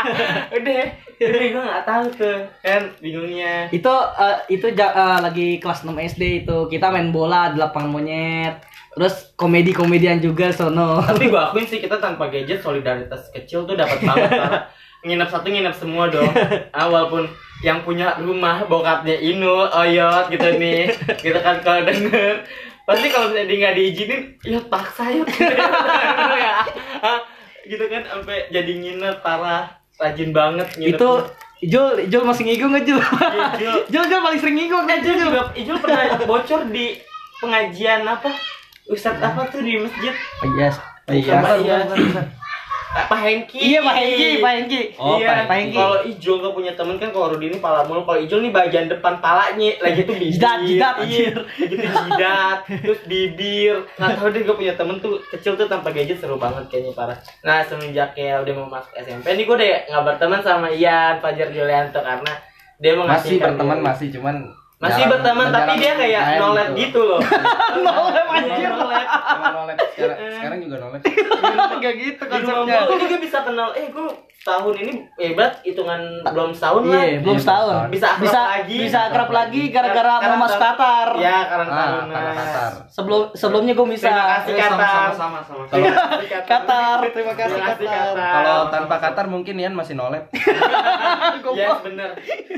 Udah 0.58 0.82
udah 1.24 1.39
gue 1.46 1.62
nggak 1.62 1.86
tahu 1.86 2.06
tuh 2.18 2.38
kan 2.65 2.89
bingungnya. 2.98 3.70
Itu 3.70 3.94
eh, 4.18 4.38
itu 4.50 4.65
eh, 4.74 5.20
lagi 5.22 5.62
kelas 5.62 5.86
6 5.86 5.94
SD 5.94 6.24
itu. 6.42 6.58
Kita 6.65 6.89
main 6.89 7.13
bola 7.13 7.53
di 7.53 7.62
lapangan 7.62 7.94
monyet. 7.94 8.58
Terus 8.94 9.34
komedi 9.34 9.74
komedian 9.74 10.18
juga 10.18 10.50
sono. 10.50 11.06
Tapi 11.06 11.30
gue 11.30 11.38
akuin 11.38 11.70
sih 11.70 11.82
kita 11.86 12.01
tanpa 12.01 12.34
gadget 12.34 12.65
solidaritas 12.65 13.30
kecil 13.30 13.70
tuh 13.70 13.77
dapat 13.77 14.01
banget 14.01 14.30
karena 14.30 14.62
nginep 15.06 15.30
satu 15.30 15.48
nginep 15.50 15.75
semua 15.77 16.10
dong. 16.10 16.30
Ah, 16.74 16.89
walaupun 16.89 17.30
yang 17.63 17.79
punya 17.82 18.13
rumah 18.17 18.62
bokapnya 18.63 19.15
Inu 19.15 19.48
Oyot 19.65 20.27
gitu 20.27 20.48
nih 20.53 20.91
gitu 21.25 21.39
kan 21.39 21.58
kalau 21.60 21.82
denger 21.82 22.43
pasti 22.84 23.08
kalau 23.08 23.32
misalnya 23.32 23.48
dia 23.48 23.58
nggak 23.58 23.75
diizinin 23.75 24.22
ya 24.43 24.60
paksa 24.62 25.03
ya 25.08 25.24
ya 26.43 26.55
Ah, 27.00 27.20
gitu 27.63 27.88
kan 27.88 28.03
sampai 28.03 28.48
jadi 28.50 28.72
nginep 28.74 29.17
parah 29.20 29.72
rajin 29.96 30.29
banget 30.29 30.67
nginep 30.75 30.93
Itu 30.93 31.10
Jul, 31.63 32.12
Jul 32.12 32.27
masih 32.27 32.43
ngigo 32.43 32.67
nggak 32.67 32.84
Jul? 32.84 33.00
Iya, 33.00 33.48
Jul. 33.55 33.75
Jul, 33.93 34.03
Jul 34.03 34.20
paling 34.22 34.36
sering 34.38 34.55
ngigo 34.58 34.75
Eh, 34.75 34.84
kan 34.84 34.98
Ijul 35.00 35.15
Jul? 35.15 35.24
juga 35.24 35.41
Ijul 35.55 35.77
pernah 35.79 36.03
bocor 36.22 36.62
di 36.67 36.86
pengajian 37.39 38.03
apa 38.03 38.29
Ustadz 38.84 39.24
apa 39.24 39.48
tuh 39.48 39.63
di 39.63 39.79
masjid 39.79 40.12
Oh, 40.43 40.51
yes. 40.53 40.75
Oh, 41.03 41.12
iya. 41.13 41.39
Sama 41.39 41.55
iya. 41.58 41.77
Pak 42.93 43.19
Hengki. 43.19 43.57
Iya, 43.57 43.79
Pak 43.81 43.95
Hengki, 43.95 44.27
Pak 44.38 44.51
Hengki. 44.53 44.81
Oh, 44.95 45.17
iya, 45.17 45.45
Pak 45.45 45.55
Hengki. 45.55 45.75
kalau 45.75 45.97
Ijul 46.03 46.35
gak 46.39 46.53
punya 46.53 46.71
temen 46.73 46.95
kan 46.95 47.09
kalau 47.09 47.27
Rudi 47.29 47.50
ini 47.50 47.57
pala 47.57 47.81
mulu. 47.83 48.01
Kalau 48.03 48.19
Ijul 48.19 48.39
nih 48.39 48.51
bagian 48.51 48.85
depan 48.85 49.17
palanya 49.17 49.69
lagi 49.79 50.01
tuh 50.03 50.13
bibir. 50.13 50.33
Jidat, 50.33 50.57
jidat, 50.63 50.95
iya, 51.01 51.33
lagi 51.33 51.75
tuh 51.75 51.91
jidat 52.05 52.57
terus 52.79 53.01
bibir. 53.03 53.75
Nggak 53.95 54.12
tahu 54.15 54.27
dia 54.29 54.41
gak 54.43 54.57
punya 54.57 54.73
temen 54.73 54.95
tuh 55.00 55.13
kecil 55.27 55.53
tuh 55.53 55.65
tanpa 55.65 55.89
gadget 55.89 56.17
seru 56.17 56.38
banget 56.38 56.63
kayaknya 56.67 56.93
parah. 56.93 57.17
Nah 57.41 57.65
semenjak 57.65 58.13
kayak 58.13 58.45
udah 58.45 58.53
mau 58.55 58.67
masuk 58.71 58.93
SMP 58.95 59.25
nih 59.33 59.43
gue 59.43 59.55
udah 59.55 59.69
nggak 59.89 60.03
berteman 60.05 60.41
sama 60.41 60.67
Ian 60.69 61.17
Fajar 61.17 61.50
Julianto 61.50 61.97
karena 61.97 62.33
dia 62.77 62.91
mau 62.93 63.05
Masih 63.05 63.38
berteman 63.38 63.77
diri. 63.79 63.85
masih 63.85 64.07
cuman 64.13 64.35
masih 64.84 65.04
berteman 65.08 65.48
tapi 65.48 65.72
dia 65.80 65.94
kayak 65.96 66.22
nolet 66.38 66.68
gitu 66.75 67.00
loh 67.02 67.20
Nolep 67.86 68.28
anjir. 68.28 68.70
Nolet. 68.70 69.08
Emang 69.08 69.54
nolep 69.56 69.78
sekarang, 69.94 70.18
sekarang 70.36 70.60
juga 70.60 70.75
nolep. 70.78 71.02
Enggak 71.74 71.94
gitu 71.96 72.24
konsepnya. 72.24 72.80
gue 72.86 72.98
dia 73.08 73.20
bisa 73.20 73.38
kenal 73.42 73.70
eh 73.74 73.88
gue 73.88 74.08
tahun 74.43 74.75
ini 74.77 74.93
hebat 75.15 75.55
hitungan 75.62 76.01
belum 76.21 76.51
setahun 76.51 76.83
lah 76.83 77.00
Iya, 77.01 77.19
belum 77.19 77.31
Iya, 77.33 77.41
setahun. 77.41 77.73
bisa 77.88 78.07
akrab 78.09 78.21
bisa 78.21 78.39
lagi 78.43 78.77
bisa 78.81 79.00
akrab 79.05 79.29
lagi 79.31 79.62
gara-gara 79.69 80.13
Karena 80.19 80.35
mau 80.35 80.43
masuk 80.43 80.59
Qatar. 80.59 81.07
ya 81.15 81.38
karena 81.45 81.63
Ah, 81.65 81.79
tahun 81.79 82.05
karena 82.09 82.31
Qatar. 82.33 82.71
Sebelum 82.85 83.21
sebelumnya 83.31 83.73
gue 83.73 83.88
bisa. 83.89 84.05
terima 84.05 84.25
kasih 84.33 84.51
Qatar 84.53 85.07
sama 85.13 85.39
sama 85.41 85.63
sama. 85.65 85.88
Qatar, 86.43 86.97
terima 87.09 87.33
kasih 87.33 87.57
Qatar. 87.57 88.13
Kalau 88.13 88.59
tanpa 88.67 88.95
Qatar 89.00 89.25
mungkin 89.27 89.55
Ian 89.55 89.73
masih 89.73 89.95
nolep. 89.95 90.27
Yes 91.53 91.77
bener 91.81 92.09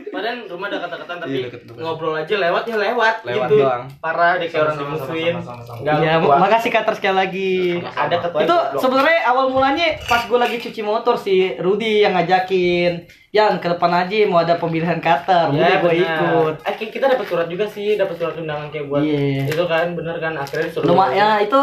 Padahal 0.08 0.48
rumah 0.48 0.68
dekat-dekatan 0.68 1.18
tapi 1.20 1.34
Iya, 1.36 1.48
ngobrol 1.76 2.16
aja 2.16 2.36
lewat 2.40 2.64
ya 2.64 2.78
lewat, 2.80 3.16
Lewat 3.24 3.50
gitu. 3.50 3.56
doang. 3.60 3.84
Parah 4.00 4.34
deh 4.38 4.48
kayak 4.48 4.64
orang 4.64 4.78
dimusuhin. 4.80 5.36
Iya, 5.84 6.14
makasih 6.18 6.70
Qatar 6.72 6.94
sekali 6.94 7.16
lagi. 7.16 7.54
Ada 7.84 8.18
ketua 8.20 8.40
itu 8.42 8.58
sebenarnya 8.80 9.20
awal 9.26 9.46
mulanya 9.50 10.00
pas 10.02 10.24
gue 10.24 10.38
lagi 10.38 10.58
cuci 10.60 10.82
motor 10.82 11.16
si 11.16 11.54
Rudi 11.76 12.02
yang 12.02 12.14
ngajakin 12.14 12.92
yang 13.30 13.60
ke 13.60 13.68
depan 13.68 13.92
aja 13.94 14.16
mau 14.26 14.40
ada 14.40 14.56
pemilihan 14.56 14.96
Qatar 14.98 15.52
Ya, 15.52 15.78
gue 15.78 15.92
ikut 15.94 16.54
Eh, 16.64 16.74
ki- 16.74 16.88
kita 16.90 17.06
dapat 17.06 17.26
surat 17.26 17.46
juga 17.46 17.66
sih, 17.66 17.94
dapat 17.94 18.16
surat 18.16 18.32
undangan 18.34 18.72
kayak 18.72 18.88
buat 18.88 19.04
Iya. 19.04 19.44
itu 19.46 19.64
kan, 19.66 19.92
bener 19.92 20.16
kan? 20.18 20.34
Akhirnya 20.34 20.68
disuruh. 20.68 20.88
lumayan 20.88 21.40
itu 21.42 21.60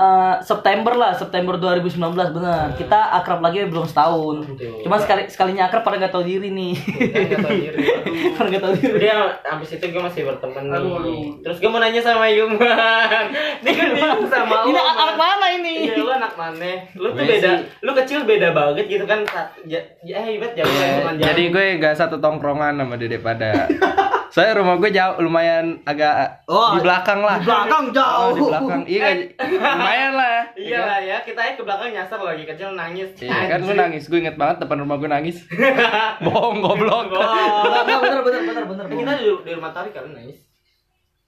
eh, 0.00 0.34
September 0.40 0.96
lah 0.96 1.12
September 1.12 1.60
2019 1.60 2.00
bener 2.16 2.72
kita 2.80 2.98
akrab 3.20 3.44
lagi 3.44 3.68
belum 3.68 3.84
setahun 3.84 4.48
Betul. 4.48 4.80
cuma 4.88 4.96
sekali 4.96 5.28
sekalinya 5.28 5.68
akrab 5.68 5.84
pada 5.84 6.00
nggak 6.00 6.12
tahu 6.12 6.24
diri 6.24 6.48
nih 6.48 6.74
nggak 7.20 7.40
tahu 7.44 7.54
diri. 7.54 7.84
Pada 8.36 8.48
nggak 8.48 8.62
tahu 8.62 8.74
diri 8.78 8.98
Dia 9.00 9.16
habis 9.44 9.68
itu 9.76 9.84
gue 9.84 10.02
masih 10.02 10.22
berteman 10.26 10.64
nih. 10.70 10.80
Aduh. 10.80 11.24
Terus 11.44 11.56
gue 11.60 11.70
mau 11.70 11.80
nanya 11.80 12.00
sama 12.00 12.26
Ilman. 12.28 12.58
Dia 13.64 13.72
kan 13.76 13.88
bingung 13.92 14.28
sama 14.28 14.54
lu. 14.64 14.72
ini 14.72 14.80
anak 14.80 15.16
mana 15.16 15.46
ini 15.56 15.74
Iya, 15.90 15.94
lu 16.00 16.10
anak 16.10 16.32
mana? 16.36 16.72
Lu 16.96 17.08
tuh 17.12 17.24
beda. 17.24 17.50
Lu 17.84 17.90
kecil 17.96 18.20
beda 18.24 18.48
banget 18.52 18.84
gitu 18.88 19.04
kan. 19.04 19.20
Ja, 19.66 19.80
ya, 20.04 20.18
hebat 20.24 20.52
jauh 20.56 20.68
Iya, 20.68 21.16
jadi 21.20 21.42
gue 21.52 21.66
gak 21.80 21.96
satu 21.96 22.16
tongkrongan 22.20 22.80
sama 22.80 22.94
Dede 22.96 23.20
pada. 23.20 23.68
Saya 24.30 24.54
rumah 24.54 24.74
gue 24.76 24.90
jauh 24.90 25.18
lumayan 25.18 25.82
agak 25.82 26.46
Oh, 26.46 26.72
di 26.72 26.80
belakang 26.80 27.20
lah. 27.20 27.36
di 27.36 27.44
belakang 27.44 27.84
Oh, 27.84 27.92
jauh 27.92 28.30
di 28.30 28.40
belakang. 28.40 28.80
Iya, 28.86 29.02
nggak- 29.02 29.30
lumayan 29.74 30.12
lah. 30.14 30.38
Iya 30.52 30.78
lah 30.80 31.00
ya, 31.00 31.16
kita 31.20 31.40
ke 31.52 31.62
belakang 31.62 31.90
nyasar 31.90 32.18
lagi 32.20 32.44
kecil 32.44 32.70
nangis. 32.72 33.10
Iya 33.16 33.34
kan 33.48 33.60
gue 33.60 33.74
nangis, 33.74 34.06
gue 34.06 34.18
inget 34.18 34.36
banget 34.36 34.62
depan 34.62 34.78
rumah 34.78 34.96
gue 34.96 35.06
nangis. 35.06 35.42
Bohong 36.24 36.58
goblok. 36.58 37.10
Oh. 37.10 37.66
Enggak, 37.66 37.84
bener 38.00 38.20
bener 38.22 38.40
bener 38.40 38.64
bener 38.64 38.84
Eh, 38.86 38.96
kita 38.96 39.12
di, 39.14 39.26
di 39.26 39.52
rumah 39.52 39.70
tarik 39.70 39.90
kan 39.90 40.06
nangis. 40.08 40.38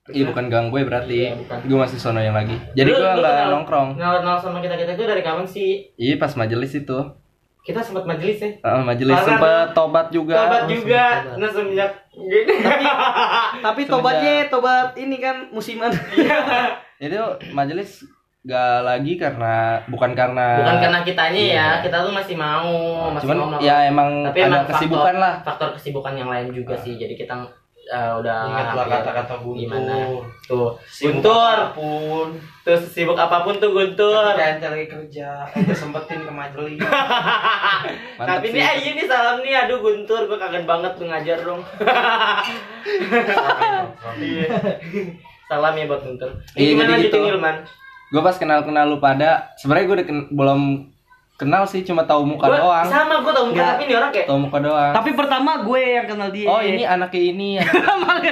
Iya 0.04 0.26
bukan 0.28 0.44
gang 0.47 0.66
gue 0.68 0.82
berarti. 0.82 1.14
Iya, 1.25 1.38
bukan. 1.38 1.59
Gue 1.64 1.78
masih 1.78 1.94
sono 1.97 2.18
yang 2.18 2.35
lagi. 2.35 2.59
Jadi 2.73 2.90
Lu- 2.90 2.99
gue 2.99 3.06
lu 3.09 3.21
nggak 3.21 3.49
nongkrong. 3.49 3.88
Kenal 3.94 4.35
sama 4.37 4.59
kita 4.59 4.75
kita 4.75 4.94
itu 4.94 5.04
dari 5.04 5.23
kapan 5.23 5.42
sih? 5.44 5.90
Iya 5.94 6.18
pas 6.18 6.35
majelis 6.35 6.71
itu. 6.73 6.99
Kita 7.62 7.78
sempat 7.78 8.02
majelis 8.04 8.37
ya. 8.37 8.50
Ah, 8.61 8.83
majelis 8.83 9.14
Parah, 9.14 9.26
sempet 9.28 9.66
tobat 9.73 10.07
juga. 10.09 10.35
Tobat 10.37 10.62
Oh, 10.62 10.69
juga. 10.69 11.04
tobat. 11.23 11.38
Nah 11.38 11.49
semenjak 11.49 11.90
tapi 13.62 13.81
tobatnya 13.85 14.35
tobat 14.47 14.92
ini 14.95 15.16
kan 15.16 15.49
musiman 15.49 15.88
Itu 16.99 17.19
majelis 17.50 18.04
gak 18.42 18.83
lagi 18.83 19.14
karena 19.14 19.78
bukan 19.87 20.12
karena 20.12 20.59
bukan 20.59 20.76
karena 20.76 20.99
kitanya 21.00 21.38
ya, 21.40 21.47
Iya. 21.49 21.66
kita 21.81 21.97
tuh 22.02 22.11
masih 22.11 22.35
mau, 22.35 22.75
masih 23.09 23.23
cuman 23.25 23.37
mau 23.38 23.47
melakukan- 23.49 23.62
ya 23.64 23.76
emang 23.87 24.11
tapi 24.26 24.38
ada 24.40 24.47
emang 24.50 24.64
kesibukan 24.66 24.99
faktor, 25.07 25.14
lah. 25.16 25.35
faktor 25.40 25.69
kesibukan 25.73 26.14
yang 26.16 26.26
lain 26.26 26.49
juga 26.50 26.75
sih 26.75 26.99
jadi 26.99 27.14
kita 27.14 27.38
eh, 27.84 28.12
udah 28.14 28.36
Ingatlah 28.46 28.86
kata-kata 28.86 29.34
Guntur. 29.36 29.58
gimana 29.58 29.94
tuh 30.42 30.70
Sibuk 30.84 31.18
Guntur 31.18 31.34
apa 31.56 31.72
pun. 31.72 32.28
tuh 32.62 32.78
sibuk 32.78 33.16
apa 33.16 33.42
pun 33.42 33.54
tuh 33.56 33.70
Guntur 33.70 34.32
Jangan 34.32 34.58
cari 34.60 34.84
kerja, 34.86 35.28
ente 35.50 35.72
sempetin 35.72 36.20
ke 36.20 36.30
majelis. 36.30 36.78
Tapi 38.22 38.46
ini 38.48 38.60
iya 38.60 38.90
nih 38.92 39.04
salam 39.04 39.40
nih 39.40 39.54
aduh 39.58 39.78
Guntur 39.78 40.24
gue 40.24 40.36
kangen 40.36 40.62
banget 40.62 40.92
tuh 40.94 41.06
ngajar 41.06 41.38
dong 41.40 41.62
salam 45.48 45.74
ya 45.74 45.84
buat 45.84 46.02
Guntur 46.02 46.30
Iya, 46.54 46.66
gimana 46.72 46.92
gitu. 46.98 47.16
Ilman 47.18 47.56
Gue 48.12 48.20
pas 48.20 48.36
kenal-kenal 48.36 48.84
lu 48.86 49.00
pada, 49.00 49.56
sebenarnya 49.56 49.88
gue 49.88 49.96
belum 50.30 50.91
kenal 51.42 51.62
sih, 51.64 51.82
cuma 51.82 52.02
tahu 52.02 52.22
muka 52.25 52.46
Gua- 52.46 52.56
doang. 52.56 52.87
sama 52.87 53.18
gue 53.18 53.32
tau 53.32 53.44
muka 53.44 53.62
tapi 53.68 53.82
ini 53.84 53.94
orang 53.94 54.11
kayak 54.11 54.26
Tahu 54.26 54.38
muka 54.40 54.58
doang. 54.58 54.92
tapi 54.92 55.11
pertama 55.12 55.50
gue 55.61 55.82
yang 55.82 56.06
kenal 56.06 56.28
dia 56.28 56.46
Oh 56.46 56.61
ini 56.61 56.82
anaknya 56.84 57.22
ini. 57.26 57.50
anak- 57.58 58.22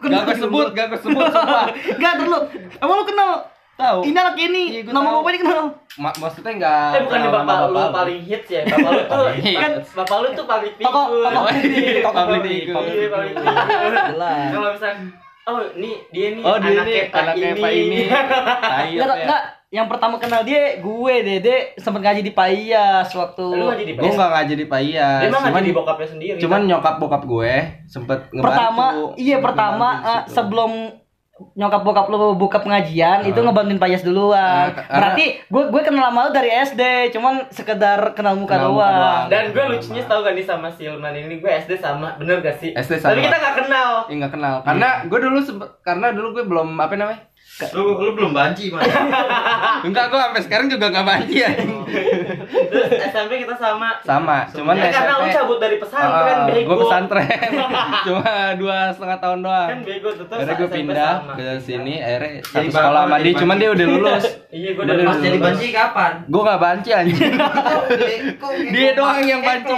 Gak 0.00 0.22
gue 0.22 0.36
sebut, 0.38 0.66
gak 0.70 0.86
gue 0.88 1.00
sebut. 1.00 1.24
sumpah. 1.24 1.66
Enggak, 1.96 2.14
dulu. 2.16 2.38
Emang 2.76 2.96
lu 2.96 3.04
kenal? 3.04 3.30
Tahu. 3.74 4.06
Ini 4.06 4.14
anak 4.14 4.36
ini. 4.38 4.62
Iya, 4.70 4.80
gua 4.84 4.92
Nama 4.92 5.02
tahu. 5.04 5.16
bapaknya 5.18 5.38
kenal. 5.40 5.62
Ma- 5.96 6.14
maksudnya 6.16 6.52
nggak. 6.54 6.90
Eh 6.90 7.00
bukan 7.02 7.18
kenal 7.18 7.32
bapak 7.34 7.42
nama 7.48 7.64
lu 7.64 7.74
bapak 7.76 7.90
paling 7.96 8.20
hits 8.20 8.48
ya 8.48 8.60
Bapak 8.64 8.86
lu 8.88 9.02
tuh 9.04 9.18
Paling 9.24 9.42
hits. 9.42 9.58
kan 9.58 9.72
Bapak 9.96 10.16
lu 10.16 10.28
tuh 10.30 10.44
public 10.44 10.72
figure 10.76 10.86
Toko- 10.86 11.10
toko 11.10 11.38
Oh, 11.40 11.50
iya, 11.50 12.00
Toko 12.00 12.14
public 12.14 12.38
public, 12.38 12.52
figure. 12.52 12.74
public 12.76 12.94
Iya 12.94 13.08
public 13.10 13.32
figure. 13.32 13.54
Kalau 14.48 14.68
misalnya 14.70 14.96
Oh 15.44 15.60
ini 15.76 15.90
dia 16.08 16.26
nih 16.32 16.42
Oh 16.42 16.56
dia 16.56 16.70
anaknya 16.70 16.84
nih 16.86 17.02
anaknya 17.12 17.48
Pak 17.56 17.70
ini. 17.74 17.98
Enggak, 18.94 19.06
ya? 19.10 19.14
enggak. 19.18 19.42
Yang 19.74 19.86
pertama 19.90 20.14
kenal 20.16 20.46
dia 20.46 20.78
gue, 20.78 21.14
Dede 21.20 21.74
sempat 21.74 21.98
ngaji 21.98 22.22
di 22.22 22.30
Paiyas 22.30 23.10
waktu 23.10 23.42
Lu 23.42 23.66
ngaji 23.66 23.84
di 23.84 23.92
Gue 23.92 24.06
nggak 24.08 24.30
ngaji 24.32 24.54
di. 24.54 24.64
Dia 25.18 25.26
mah 25.28 25.40
cuman 25.42 25.50
ngaji 25.52 25.66
di 25.66 25.74
bokapnya 25.74 26.08
sendiri 26.08 26.38
cuman 26.38 26.60
nyokap 26.62 26.94
bokap 26.96 27.22
gue 27.24 27.54
sempet 27.84 28.30
ngebantu. 28.30 28.46
pertama 28.46 28.84
iya 29.16 29.36
pertama 29.38 29.88
situ. 30.22 30.30
sebelum 30.30 30.72
nyokap 31.50 31.82
bokap 31.82 32.06
lu 32.06 32.38
buka 32.38 32.62
pengajian 32.62 33.26
itu 33.26 33.34
ngebantuin 33.34 33.74
Payas 33.76 34.06
duluan. 34.06 34.70
Karena- 34.70 34.86
Berarti 35.10 35.24
gue 35.42 35.62
gue 35.66 35.82
kenal 35.82 36.06
sama 36.06 36.20
lu 36.20 36.30
dari 36.30 36.50
SD, 36.54 36.82
cuman 37.10 37.50
sekedar 37.50 38.14
kenal 38.14 38.38
muka 38.38 38.54
Kenal 38.54 38.70
muka 38.70 38.86
doang. 38.86 38.94
doang. 38.94 39.24
Dan 39.26 39.44
gue 39.50 39.64
lucunya 39.68 40.02
tau 40.06 40.22
gak 40.22 40.30
nih 40.32 40.46
sama 40.46 40.70
Silman 40.70 41.10
ini 41.12 41.42
Gue 41.42 41.50
SD 41.50 41.74
sama 41.74 42.14
Bener 42.14 42.38
gak 42.38 42.54
sih? 42.54 42.70
SD 42.70 43.02
sama. 43.02 43.10
Tapi 43.10 43.26
kita 43.26 43.36
gak 43.36 43.56
kenal 43.58 43.90
Ih, 44.06 44.14
nggak 44.14 44.30
kenal. 44.30 44.54
Karena 44.62 44.88
gue 45.02 45.18
dulu 45.20 45.38
sempet, 45.40 45.68
karena 45.82 46.06
dulu 46.14 46.28
gue 46.32 46.44
belum 46.46 46.68
apa 46.72 46.94
namanya? 46.94 47.26
Lu 47.70 47.94
lu 47.94 48.10
belum 48.12 48.30
banci, 48.30 48.66
Mas. 48.66 48.82
Enggak, 49.86 50.10
gue 50.10 50.18
sampai 50.18 50.42
sekarang 50.42 50.66
juga 50.66 50.90
nggak 50.90 51.06
banci 51.06 51.36
ya. 51.38 51.54
Terus 51.54 52.86
SMP 53.06 53.38
kita 53.38 53.54
sama 53.54 53.94
Sama, 54.02 54.50
cuman 54.50 54.74
Ya 54.74 54.90
karena 54.90 55.14
lu 55.14 55.24
SMP. 55.24 55.36
cabut 55.36 55.58
dari 55.58 55.76
pesantren 55.76 56.34
Ah, 56.34 56.46
bego 56.46 56.66
gue 56.66 56.78
pesantren 56.80 57.50
cuma 58.06 58.26
dua 58.54 58.78
setengah 58.90 59.18
tahun 59.20 59.38
doang 59.40 59.68
Kan 59.68 59.80
bego 59.80 60.08
tuh 60.10 60.26
terus 60.26 60.42
akhirnya 60.42 60.54
gue 60.56 60.66
SMP 60.66 60.76
pindah 60.82 61.12
sama. 61.14 61.32
ke 61.32 61.46
sini 61.60 61.94
akhirnya 61.96 62.32
satu 62.42 62.68
sekolah 62.68 63.00
sama 63.04 63.16
dia 63.20 63.32
cuman 63.36 63.56
dia 63.56 63.70
udah 63.70 63.86
lulus 63.88 64.24
Iya 64.54 64.70
gue 64.72 64.82
udah 64.82 64.94
Pas 65.04 65.18
jadi 65.20 65.38
banci 65.38 65.66
kapan? 65.70 66.12
gue 66.24 66.42
nggak 66.42 66.60
banci 66.60 66.90
anjing 66.90 67.18
dia 68.72 68.90
doang 68.92 69.22
yang 69.22 69.40
banci 69.40 69.74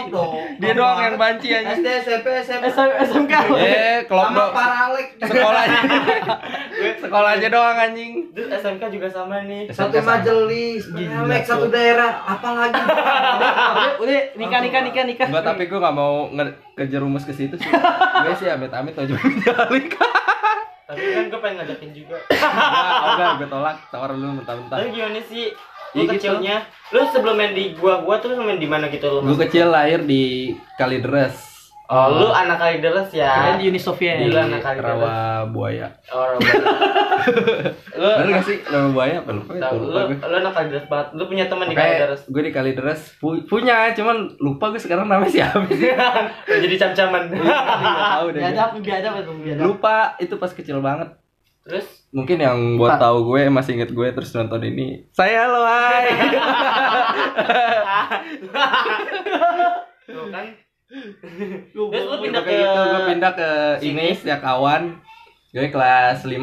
dia 0.57 0.73
doang 0.73 0.99
yang 1.03 1.17
banci 1.17 1.49
anjing 1.51 1.77
SD, 1.77 1.89
SMP, 2.03 2.27
SMP. 2.41 2.65
SM- 2.67 2.95
SMK. 3.03 3.33
eh 3.55 3.99
Sama 3.99 4.09
kelompok 4.09 4.49
paralek. 4.51 5.07
sekolahnya 5.19 5.81
sekolahnya 6.99 7.49
doang 7.57 7.79
anjing 7.81 8.13
Terus 8.37 8.53
SMK 8.53 8.83
juga 8.93 9.09
sama 9.09 9.41
nih 9.43 9.73
Satu 9.73 9.97
majelis, 9.99 10.85
paralek, 10.93 11.43
satu 11.43 11.67
daerah, 11.67 12.21
apalagi. 12.29 12.77
udah, 14.05 14.19
nikah 14.37 14.61
nikah 14.61 14.83
nikah 14.85 15.05
nikah. 15.09 15.27
Enggak, 15.27 15.45
tapi 15.49 15.63
gue 15.65 15.79
gak 15.81 15.97
mau 15.97 16.29
kejerumus 16.77 17.25
ke 17.25 17.33
situ 17.33 17.57
sih. 17.57 17.71
gue 17.73 18.35
sih 18.37 18.47
amit-amit 18.47 18.93
tau 18.93 19.09
cuma 19.09 19.21
balik. 19.65 19.97
Tapi 20.87 21.03
kan 21.03 21.25
gue 21.33 21.41
pengen 21.41 21.57
ngajakin 21.65 21.91
juga. 21.97 22.17
Enggak, 22.29 23.09
enggak, 23.11 23.31
gue 23.41 23.49
tolak. 23.49 23.77
Tawar 23.89 24.11
lu 24.13 24.37
mentah-mentah. 24.37 24.77
Tapi 24.77 24.89
gimana 24.93 25.21
sih? 25.25 25.51
Ya 25.95 26.05
Lu 26.05 26.13
gitu. 26.13 26.13
kecilnya, 26.21 26.57
lu 26.93 27.01
sebelum 27.09 27.41
main 27.41 27.57
di 27.57 27.73
gua-gua 27.73 28.21
tuh 28.21 28.37
main 28.37 28.61
di 28.61 28.69
mana 28.69 28.93
gitu 28.93 29.09
lu? 29.09 29.33
Gue 29.33 29.49
kecil 29.49 29.73
lahir 29.73 30.05
di 30.05 30.53
Kalideres. 30.77 31.56
Oh, 31.87 32.07
lu 32.13 32.29
anak 32.29 32.59
Kalideres 32.59 33.09
ya? 33.11 33.31
Kalian 33.31 33.57
di 33.57 33.67
Uni 33.69 33.79
Soviet. 33.79 34.19
Di 34.19 34.27
Gila, 34.27 34.43
anak 34.45 34.59
Kalideres. 34.61 34.99
Rawa 34.99 35.17
Buaya. 35.47 35.87
Oh, 36.09 36.35
lu 37.95 38.07
Bener 38.19 38.31
gak 38.33 38.45
sih 38.45 38.59
Rawa 38.61 38.89
Buaya? 38.91 39.23
Apa 39.23 39.31
lupa? 39.31 39.51
lu, 39.55 39.87
gue. 39.89 40.19
lu 40.19 40.35
anak 40.37 40.53
Kalideres 40.53 40.87
banget. 40.87 41.07
Lu 41.13 41.23
punya 41.25 41.47
teman 41.47 41.67
di 41.67 41.75
Kalideres. 41.75 42.27
gue 42.27 42.43
di 42.43 42.51
Kalideres 42.51 43.01
pu- 43.17 43.47
punya, 43.47 43.91
cuman 43.93 44.35
lupa 44.37 44.69
gue 44.69 44.79
sekarang 44.79 45.07
namanya 45.07 45.31
siapa 45.31 45.63
sih? 45.69 45.87
Jadi 46.67 46.75
cam-caman. 46.77 47.23
Tahu 47.31 48.27
deh. 48.29 48.35
gue. 48.35 48.43
Biadab, 48.43 48.71
biadab 48.77 49.13
itu 49.17 49.33
biadab. 49.41 49.65
Lupa 49.65 49.97
itu 50.19 50.35
pas 50.35 50.51
kecil 50.51 50.79
banget. 50.81 51.15
Terus 51.63 51.87
Mungkin 52.11 52.39
yang 52.39 52.59
buat 52.79 52.97
tahu 52.97 53.27
gue 53.27 53.47
masih 53.47 53.77
inget 53.77 53.91
gue 53.91 54.09
terus 54.09 54.31
nonton 54.33 54.63
ini. 54.65 55.07
Saya 55.13 55.47
lo 55.47 55.63
hai. 55.63 56.07
tuh 60.07 60.27
kan. 60.31 60.47
Terus 60.87 61.19
lu 61.75 62.17
pindah 62.23 62.43
ke 62.43 62.53
gitu, 62.55 62.81
gue 62.81 63.01
pindah 63.11 63.33
ke 63.35 63.51
ini 63.83 64.15
setiap 64.15 64.41
kawan. 64.41 65.03
Gue 65.51 65.67
kelas 65.67 66.23
5 66.23 66.37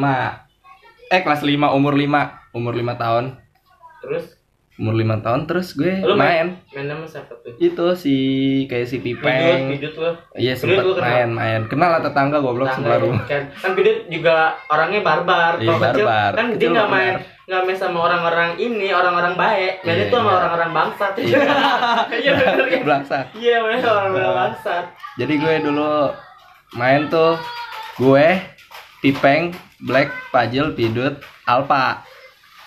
Eh 1.07 1.21
kelas 1.21 1.41
5 1.45 1.53
umur 1.71 1.93
5 1.93 2.51
Umur 2.51 2.73
5 2.73 2.97
tahun 2.97 3.25
terus 4.01 4.25
Umur 4.73 4.97
5 4.97 5.21
tahun 5.21 5.41
terus 5.45 5.77
gue 5.77 6.01
lu 6.01 6.17
main. 6.17 6.57
main 6.73 6.85
sama 6.89 7.05
siapa 7.05 7.29
tuh? 7.39 7.53
Itu 7.55 7.93
si 7.93 8.15
kayak 8.65 8.89
si 8.89 8.97
Pipeng. 9.00 9.69
bidut 9.69 9.93
lu. 9.95 10.12
Iya 10.33 10.57
sempet 10.57 10.81
kenal? 10.81 10.97
main 10.97 11.29
main. 11.29 11.62
Kenal 11.69 11.89
lah 11.93 12.01
tetangga 12.01 12.41
goblok 12.41 12.73
sebelah 12.73 12.97
ya, 12.97 13.03
rumah. 13.05 13.23
kan 13.29 13.43
kan 13.53 13.71
juga 14.09 14.35
orangnya 14.67 15.00
barbar 15.00 15.51
Iya, 15.55 15.69
kalau 15.69 15.79
kecil 15.79 16.05
barbar. 16.09 16.31
kan 16.33 16.45
dia 16.50 16.55
Kecil 16.57 16.69
nggak 16.73 16.89
barbar. 16.89 16.97
main 17.00 17.15
nggak 17.43 17.62
main 17.62 17.75
sama 17.75 18.00
orang-orang 18.01 18.55
ini 18.55 18.88
orang-orang 18.89 19.35
baik 19.35 19.83
main 19.83 19.97
Iya, 19.97 20.03
itu 20.05 20.15
sama 20.15 20.25
iya. 20.25 20.38
orang-orang 20.39 20.69
bangsat 20.71 21.13
Iya. 21.17 21.38
iya 22.21 22.31
bener 22.33 22.65
kan 22.65 22.81
Belaksak. 22.81 23.25
iya 23.35 23.55
main 23.59 23.77
sama 23.77 23.97
orang-orang 24.01 24.33
bangsat 24.33 24.85
Jadi 25.15 25.33
gue 25.35 25.55
dulu 25.62 25.95
main 26.73 27.01
tuh 27.07 27.35
gue 27.95 28.27
Pipeng, 29.00 29.51
Black, 29.79 30.07
Pajil, 30.31 30.71
Pidut, 30.71 31.19
Alpa. 31.43 32.00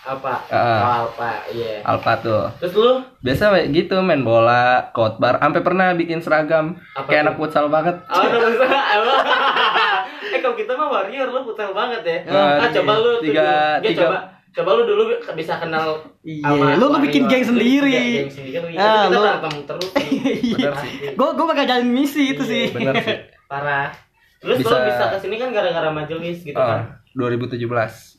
apa 0.04 0.38
Heeh. 0.46 0.78
oh, 0.78 0.98
apa 1.08 1.30
iya 1.50 1.80
Alpa 1.82 2.12
tuh. 2.16 2.46
terus 2.60 2.76
lu 2.76 2.92
Biasa 3.18 3.50
kayak 3.50 3.72
gitu 3.72 3.98
main 3.98 4.20
bola, 4.20 4.92
kotbar, 4.92 5.34
sampai 5.36 5.58
pernah 5.60 5.90
bikin 5.92 6.20
seragam 6.20 6.76
Apa 6.92 7.08
kayak 7.08 7.16
tuh? 7.16 7.24
anak 7.24 7.34
futsal 7.34 7.66
banget. 7.66 7.96
Oh, 8.06 8.22
udah 8.22 8.38
bisa. 8.46 8.66
eh 10.30 10.38
kalau 10.38 10.54
kita 10.54 10.72
mah 10.72 10.88
warrior 10.92 11.26
lu 11.26 11.42
putel 11.42 11.72
banget 11.72 12.02
ya. 12.04 12.18
Ah, 12.28 12.60
ah, 12.60 12.70
coba 12.70 12.92
lu 12.96 13.12
tiga- 13.18 13.82
tiga- 13.82 13.98
coba 14.04 14.18
coba 14.56 14.70
lu 14.72 14.82
dulu 14.84 15.02
bisa 15.36 15.54
kenal 15.56 16.00
Iya, 16.22 16.42
sama 16.42 16.72
lu- 16.74 16.88
lu 16.88 16.98
bikin 17.02 17.28
geng 17.28 17.44
Lu 17.44 17.48
sendiri. 17.52 17.92
bikin 17.92 18.26
Geng 18.26 18.32
sendiri. 18.32 18.74
Ah, 18.74 19.04
kita 19.04 19.12
lu- 19.12 19.22
berantem 19.22 19.52
terus 19.62 19.90
sih. 19.92 20.08
Iya. 20.56 20.70
Gue 21.12 21.28
gue 21.30 21.46
bakal 21.46 21.64
jalan 21.64 21.86
misi 21.86 22.32
itu 22.32 22.40
Iya, 22.40 22.48
sih. 22.48 22.64
Bener 22.72 22.94
sih. 22.98 23.18
Parah. 23.52 23.92
Terus 24.36 24.56
lu 24.56 24.62
Bisa- 24.62 24.82
bisa 24.82 25.04
ke 25.08 25.18
sini 25.18 25.36
kan 25.36 25.48
gara-gara 25.50 25.88
majelis 25.90 26.40
gitu 26.40 26.54
Ah, 26.54 26.66
kan. 26.66 26.80
2017 27.14 27.60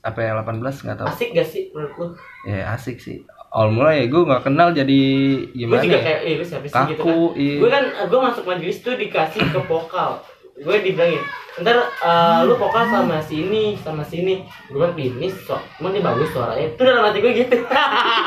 apa 0.01 0.19
ya 0.19 0.31
18 0.35 0.57
nggak 0.79 0.97
tahu. 0.97 1.07
Asik 1.07 1.29
gak 1.31 1.45
sih 1.45 1.63
menurut 1.69 1.93
lu? 1.95 2.07
Ya 2.45 2.69
asik 2.71 2.97
sih. 2.97 3.21
Awal 3.47 3.69
mulai 3.71 3.95
ya 3.97 4.05
gue 4.07 4.21
nggak 4.23 4.43
kenal 4.43 4.69
jadi 4.71 5.01
Gue 5.47 5.55
gimana? 5.55 5.81
juga 5.81 5.95
ya? 5.95 6.03
kayak, 6.03 6.21
eh 6.21 6.33
lu 6.35 6.43
siapa 6.43 6.65
sih 6.65 6.81
gitu 6.85 7.01
kan. 7.01 7.07
Kaku, 7.07 7.17
iya. 7.33 7.55
Gue 7.57 7.69
kan, 7.69 7.83
gue 8.03 8.19
masuk 8.19 8.43
majelis 8.43 8.77
tuh 8.77 8.93
dikasih 8.93 9.41
ke 9.41 9.59
vokal. 9.63 10.11
Gue 10.57 10.81
dibilangin, 10.81 11.21
ntar 11.61 11.77
eh, 11.85 12.39
lu 12.49 12.57
vokal 12.57 12.89
sama 12.89 13.21
si 13.21 13.45
ini, 13.45 13.77
sama 13.77 14.01
si 14.01 14.25
ini. 14.25 14.41
Gue 14.73 14.89
bilang, 14.97 15.21
ini 15.21 15.29
so, 15.29 15.53
emang 15.77 15.93
dia 15.93 16.01
bagus 16.01 16.33
suaranya. 16.33 16.73
Itu 16.73 16.81
dalam 16.81 17.05
hati 17.05 17.21
gue 17.21 17.33
gitu. 17.45 17.61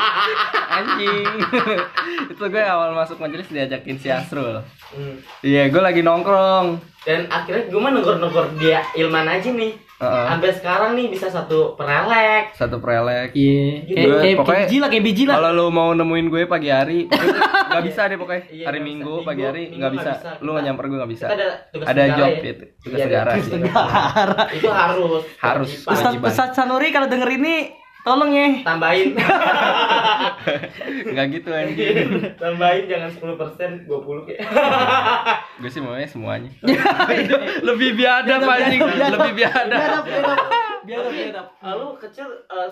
Anjing. 0.79 1.27
itu 2.31 2.43
gue 2.47 2.63
awal 2.63 2.95
masuk 2.95 3.19
majelis 3.19 3.51
diajakin 3.51 3.99
si 3.99 4.07
Asrul. 4.07 4.63
Hmm. 4.95 5.19
Iya, 5.43 5.67
gue 5.67 5.81
lagi 5.83 5.99
nongkrong. 6.07 6.79
Dan 7.03 7.27
akhirnya 7.27 7.67
gue 7.67 7.79
mah 7.83 7.91
negor-negor 7.91 8.47
dia 8.55 8.79
Ilman 8.95 9.27
aja 9.27 9.51
nih. 9.51 9.75
Heeh. 10.01 10.25
Sampai 10.27 10.49
sekarang 10.51 10.91
nih 10.93 11.07
bisa 11.07 11.27
satu 11.27 11.77
perelek. 11.77 12.51
Satu 12.51 12.77
prelek. 12.77 13.31
Iya. 13.31 13.85
Gitu. 13.85 13.93
Kayak 13.93 14.01
kayak 14.01 14.17
kayak 14.17 14.35
Pokoknya- 14.35 14.65
biji 14.65 14.77
lah, 14.77 14.89
kayak 14.89 15.05
biji 15.05 15.23
lah. 15.23 15.35
Kalau 15.37 15.51
lu 15.53 15.65
mau 15.69 15.89
nemuin 15.91 16.25
gue 16.27 16.43
pagi 16.45 16.69
hari, 16.69 16.99
nggak 17.69 17.83
bisa 17.85 18.01
deh 18.03 18.17
pokoknya. 18.17 18.43
Iya, 18.49 18.65
hari 18.65 18.79
Minggu, 18.81 19.13
bisa. 19.13 19.23
pagi 19.23 19.37
Minggu- 19.37 19.47
hari 19.47 19.61
Minggu 19.63 19.77
nggak 19.77 19.93
bisa. 19.93 20.11
bisa. 20.11 20.29
Lu 20.39 20.49
nggak 20.51 20.65
nyamper 20.65 20.83
gue 20.83 20.97
nggak 20.97 21.11
bisa. 21.11 21.25
Kita 21.25 21.35
ada 21.37 21.47
tugas 21.69 21.85
Ada 21.87 22.01
job 22.11 22.27
ya. 22.27 22.41
gitu, 22.43 22.63
tugas 22.81 22.97
Iya, 22.97 23.05
negara 23.05 23.31
negara. 23.37 24.41
Itu 24.51 24.69
harus. 24.69 25.21
Harus. 25.37 25.69
Ustaz, 25.77 25.99
kewajiban. 26.01 26.27
Ustaz 26.27 26.49
Sanuri 26.51 26.89
kalau 26.89 27.05
denger 27.05 27.29
ini 27.31 27.55
tolong 28.01 28.31
ya. 28.31 28.47
Tambahin. 28.65 29.13
Nggak 31.11 31.25
gitu 31.31 31.49
anjing. 31.51 32.07
Tambahin 32.35 32.85
jangan 32.89 33.09
10% 33.09 33.85
20 33.87 34.27
kayak. 34.27 34.41
gue 35.61 35.69
sih 35.69 35.81
maunya 35.81 36.07
semuanya. 36.07 36.49
Lebih 37.67 37.89
biadab 37.93 38.41
anjing, 38.41 38.81
lebih 38.81 39.31
biadab. 39.37 39.69
Biadab, 39.69 40.03
biadab. 40.05 40.39
Biadab, 40.81 41.13
biadab. 41.13 41.45
Ah, 41.61 41.77
Lu 41.77 41.93
kecil 41.93 42.25
eh, 42.25 42.69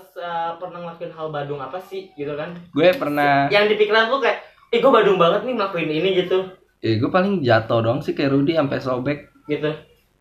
pernah 0.58 0.82
ngelakuin 0.82 1.13
hal 1.13 1.30
badung 1.30 1.62
apa 1.62 1.78
sih 1.78 2.10
gitu 2.18 2.34
kan? 2.34 2.58
Gue 2.74 2.89
pernah, 2.98 3.46
Yang 3.54 3.78
di 3.78 3.86
pikiran 3.86 4.10
lu 4.10 4.18
kayak, 4.18 4.42
ih 4.74 4.82
gue 4.82 4.89
badung 4.89 5.22
banget 5.22 5.46
nih 5.46 5.54
ngelakuin 5.54 5.89
ini 5.94 6.10
gitu. 6.26 6.42
ya 6.80 6.96
gue 6.96 7.12
paling 7.12 7.44
jatuh 7.44 7.84
dong 7.84 8.00
sih 8.02 8.18
kayak 8.18 8.34
Rudy 8.34 8.58
sampai 8.58 8.82
sobek. 8.82 9.20
Gitu. 9.46 9.70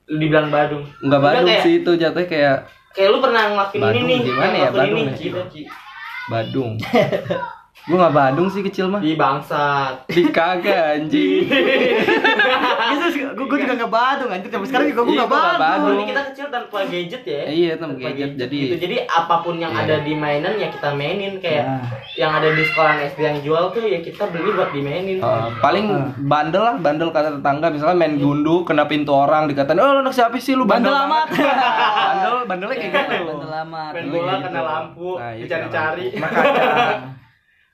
Lu 0.05 0.16
dibilang 0.21 0.53
badung. 0.53 0.85
Nggak 1.01 1.21
badung 1.23 1.49
kayak, 1.49 1.64
sih 1.64 1.81
itu 1.81 1.90
jatuhnya 1.97 2.29
kayak 2.29 2.59
Kayak 2.96 3.09
lu 3.14 3.18
pernah 3.20 3.42
ngelakuin 3.53 3.83
Badung 3.85 4.07
ini 4.09 4.14
nih. 4.14 4.20
gimana 4.24 4.57
ya, 4.57 4.68
badung 4.72 4.98
ini, 4.98 5.12
ya? 5.12 5.20
gitu, 5.20 5.40
badung. 6.33 6.72
gue 7.81 7.95
nggak 7.95 8.11
badung 8.12 8.49
sih 8.49 8.61
kecil 8.61 8.87
mah. 8.87 8.99
Di 8.99 9.14
bangsat. 9.14 10.05
Di 10.07 10.23
kagak 10.29 10.77
anjing. 10.99 11.47
Gitu, 12.88 13.05
gue 13.31 13.47
gue 13.47 13.59
juga 13.61 13.75
nggak 13.77 13.88
badung 13.88 14.29
anjir. 14.29 14.49
Sampai 14.49 14.67
sekarang 14.67 14.87
juga 14.88 15.01
gue 15.01 15.09
Iya, 15.09 15.19
nggak 15.19 15.31
badung. 15.31 15.59
badung. 15.59 15.95
Ini 15.95 16.05
kita 16.07 16.23
kecil 16.27 16.47
tanpa 16.49 16.79
gadget 16.85 17.23
ya. 17.23 17.43
Iya, 17.45 17.73
tanpa 17.77 17.95
gadget. 17.99 18.31
Jadi 18.37 18.59
gitu. 18.59 18.75
jadi 18.79 18.97
apa 19.05 19.35
pun 19.41 19.55
yang 19.57 19.71
Iya. 19.71 19.83
ada 19.83 19.97
di 20.01 20.12
mainan 20.12 20.55
ya 20.55 20.69
kita 20.69 20.88
mainin 20.93 21.38
kayak 21.38 21.64
Nah. 21.64 21.85
yang 22.14 22.33
ada 22.35 22.49
di 22.51 22.62
sekolah 22.62 22.93
SD 23.07 23.21
yang 23.21 23.38
jual 23.41 23.64
tuh 23.71 23.83
ya 23.83 23.99
kita 23.99 24.23
beli 24.27 24.51
buat 24.51 24.71
dimainin. 24.71 25.19
Uh, 25.19 25.49
paling 25.59 25.87
bandel 26.21 26.62
lah, 26.62 26.77
bandel 26.77 27.09
kata 27.09 27.37
tetangga 27.37 27.69
misalnya 27.69 27.97
main 27.97 28.17
gundu 28.17 28.62
kena 28.62 28.85
pintu 28.85 29.11
orang 29.11 29.47
dikatain, 29.47 29.77
"Oh, 29.77 29.91
lu 29.91 30.01
anak 30.01 30.12
siapa 30.12 30.37
sih 30.37 30.53
lu 30.53 30.64
Bandel 30.64 30.91
bandel, 30.91 31.07
amat. 31.07 31.27
banget." 31.27 31.57
bandel, 32.09 32.35
bandelnya 32.45 32.77
kayak 32.77 32.93
gitu. 32.93 33.25
Bandel 33.25 33.53
amat. 33.62 33.91
Main 33.91 33.97
Bandel 33.99 34.12
bola 34.14 34.29
kayak 34.29 34.43
kena 34.43 34.53
gitu. 34.53 34.69
lampu, 34.69 35.09
Nah, 35.14 35.31
iya, 35.31 35.43
dicari-cari. 35.43 36.07
lampu. 36.07 36.21
Makanya 36.21 37.17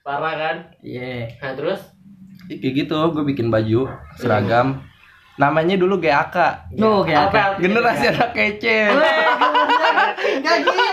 Parah 0.05 0.37
kan? 0.37 0.55
Iya. 0.85 1.33
Nah, 1.41 1.57
terus 1.57 1.81
kayak 2.45 2.73
gitu, 2.85 2.93
gue 3.09 3.25
bikin 3.25 3.49
baju 3.49 3.89
seragam. 4.21 4.85
Namanya 5.41 5.81
dulu 5.81 5.97
GAK. 5.97 6.69
Nuh, 6.77 7.01
kayak 7.01 7.33
Apa? 7.33 7.57
Generasi 7.57 8.13
anak 8.13 8.29
kece. 8.37 8.93
Enggak 10.37 10.55
gitu. 10.61 10.85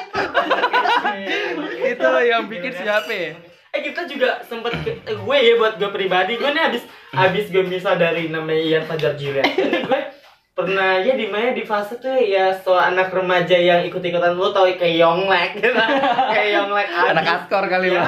itu 1.92 2.10
yang 2.24 2.48
bikin 2.48 2.72
siapa? 2.72 3.12
ya? 3.12 3.36
Eh 3.76 3.80
kita 3.84 4.08
juga 4.08 4.40
sempet 4.48 4.80
eh, 4.80 4.96
gue 5.04 5.36
ya 5.44 5.60
buat 5.60 5.76
gue 5.76 5.92
pribadi 5.92 6.40
gue 6.40 6.48
nih 6.48 6.72
habis 6.72 6.84
habis 7.12 7.52
gue 7.52 7.64
bisa 7.68 7.92
dari 8.00 8.32
namanya 8.32 8.64
Ian 8.64 8.84
Fajar 8.88 9.12
Julian. 9.20 9.44
Gue 9.92 10.00
pernah 10.52 11.00
ya 11.00 11.16
di 11.16 11.26
mana 11.26 11.50
di 11.50 11.64
fase 11.64 11.96
tuh 11.96 12.12
ya 12.12 12.52
so 12.52 12.76
anak 12.76 13.08
remaja 13.08 13.56
yang 13.56 13.80
ikut-ikutan 13.82 14.36
lu 14.36 14.52
tau 14.52 14.68
kayak 14.68 15.00
Yonglek 15.00 15.50
gitu. 15.56 15.72
kayak 16.32 16.48
Yonglek 16.52 16.88
Anak 16.92 17.24
askor 17.26 17.64
kali 17.66 17.88
ya. 17.90 18.04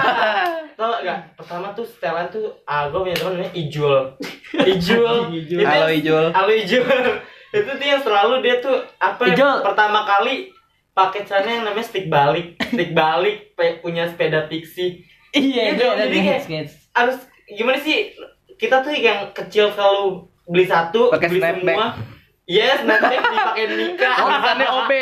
Tau 0.75 1.01
gak? 1.01 1.35
Pertama 1.35 1.73
tuh 1.73 1.83
setelan 1.83 2.29
tuh 2.29 2.53
ah 2.65 2.85
gue 2.87 3.01
punya 3.01 3.17
teman 3.17 3.39
namanya 3.39 3.53
Ijul. 3.55 3.97
Ijul. 4.73 5.17
Itu- 5.33 5.65
Halo 5.65 5.89
Ijul. 5.89 6.25
Halo 6.31 6.53
Ijul. 6.53 6.85
itu 7.57 7.71
tuh 7.71 7.87
yang 7.87 8.03
selalu 8.03 8.35
dia 8.43 8.61
tuh 8.61 8.77
apa 8.99 9.23
Ijul. 9.25 9.63
pertama 9.63 10.05
kali 10.05 10.53
pakai 10.93 11.25
celana 11.25 11.51
yang 11.51 11.65
namanya 11.65 11.87
stick 11.87 12.07
balik, 12.07 12.55
stick 12.61 12.93
balik 12.93 13.51
punya 13.81 14.05
sepeda 14.05 14.47
pixie. 14.47 15.01
Iya, 15.33 15.75
Gitu, 15.75 15.83
iya, 15.83 15.97
jadi 15.97 16.15
iya, 16.15 16.25
kayak- 16.29 16.43
sketch. 16.45 16.73
Harus 16.93 17.17
gimana 17.49 17.79
sih 17.79 18.13
kita 18.55 18.79
tuh 18.79 18.93
yang 18.93 19.33
kecil 19.33 19.73
selalu 19.73 20.23
beli 20.45 20.63
satu, 20.63 21.09
Pakai 21.09 21.27
beli 21.27 21.41
snapback. 21.41 21.75
semua. 21.75 21.89
Yes, 22.45 22.85
nanti 22.85 23.09
dipakai 23.17 23.65
nikah. 23.73 24.15
Tulisannya 24.15 24.69
OB. 24.69 24.93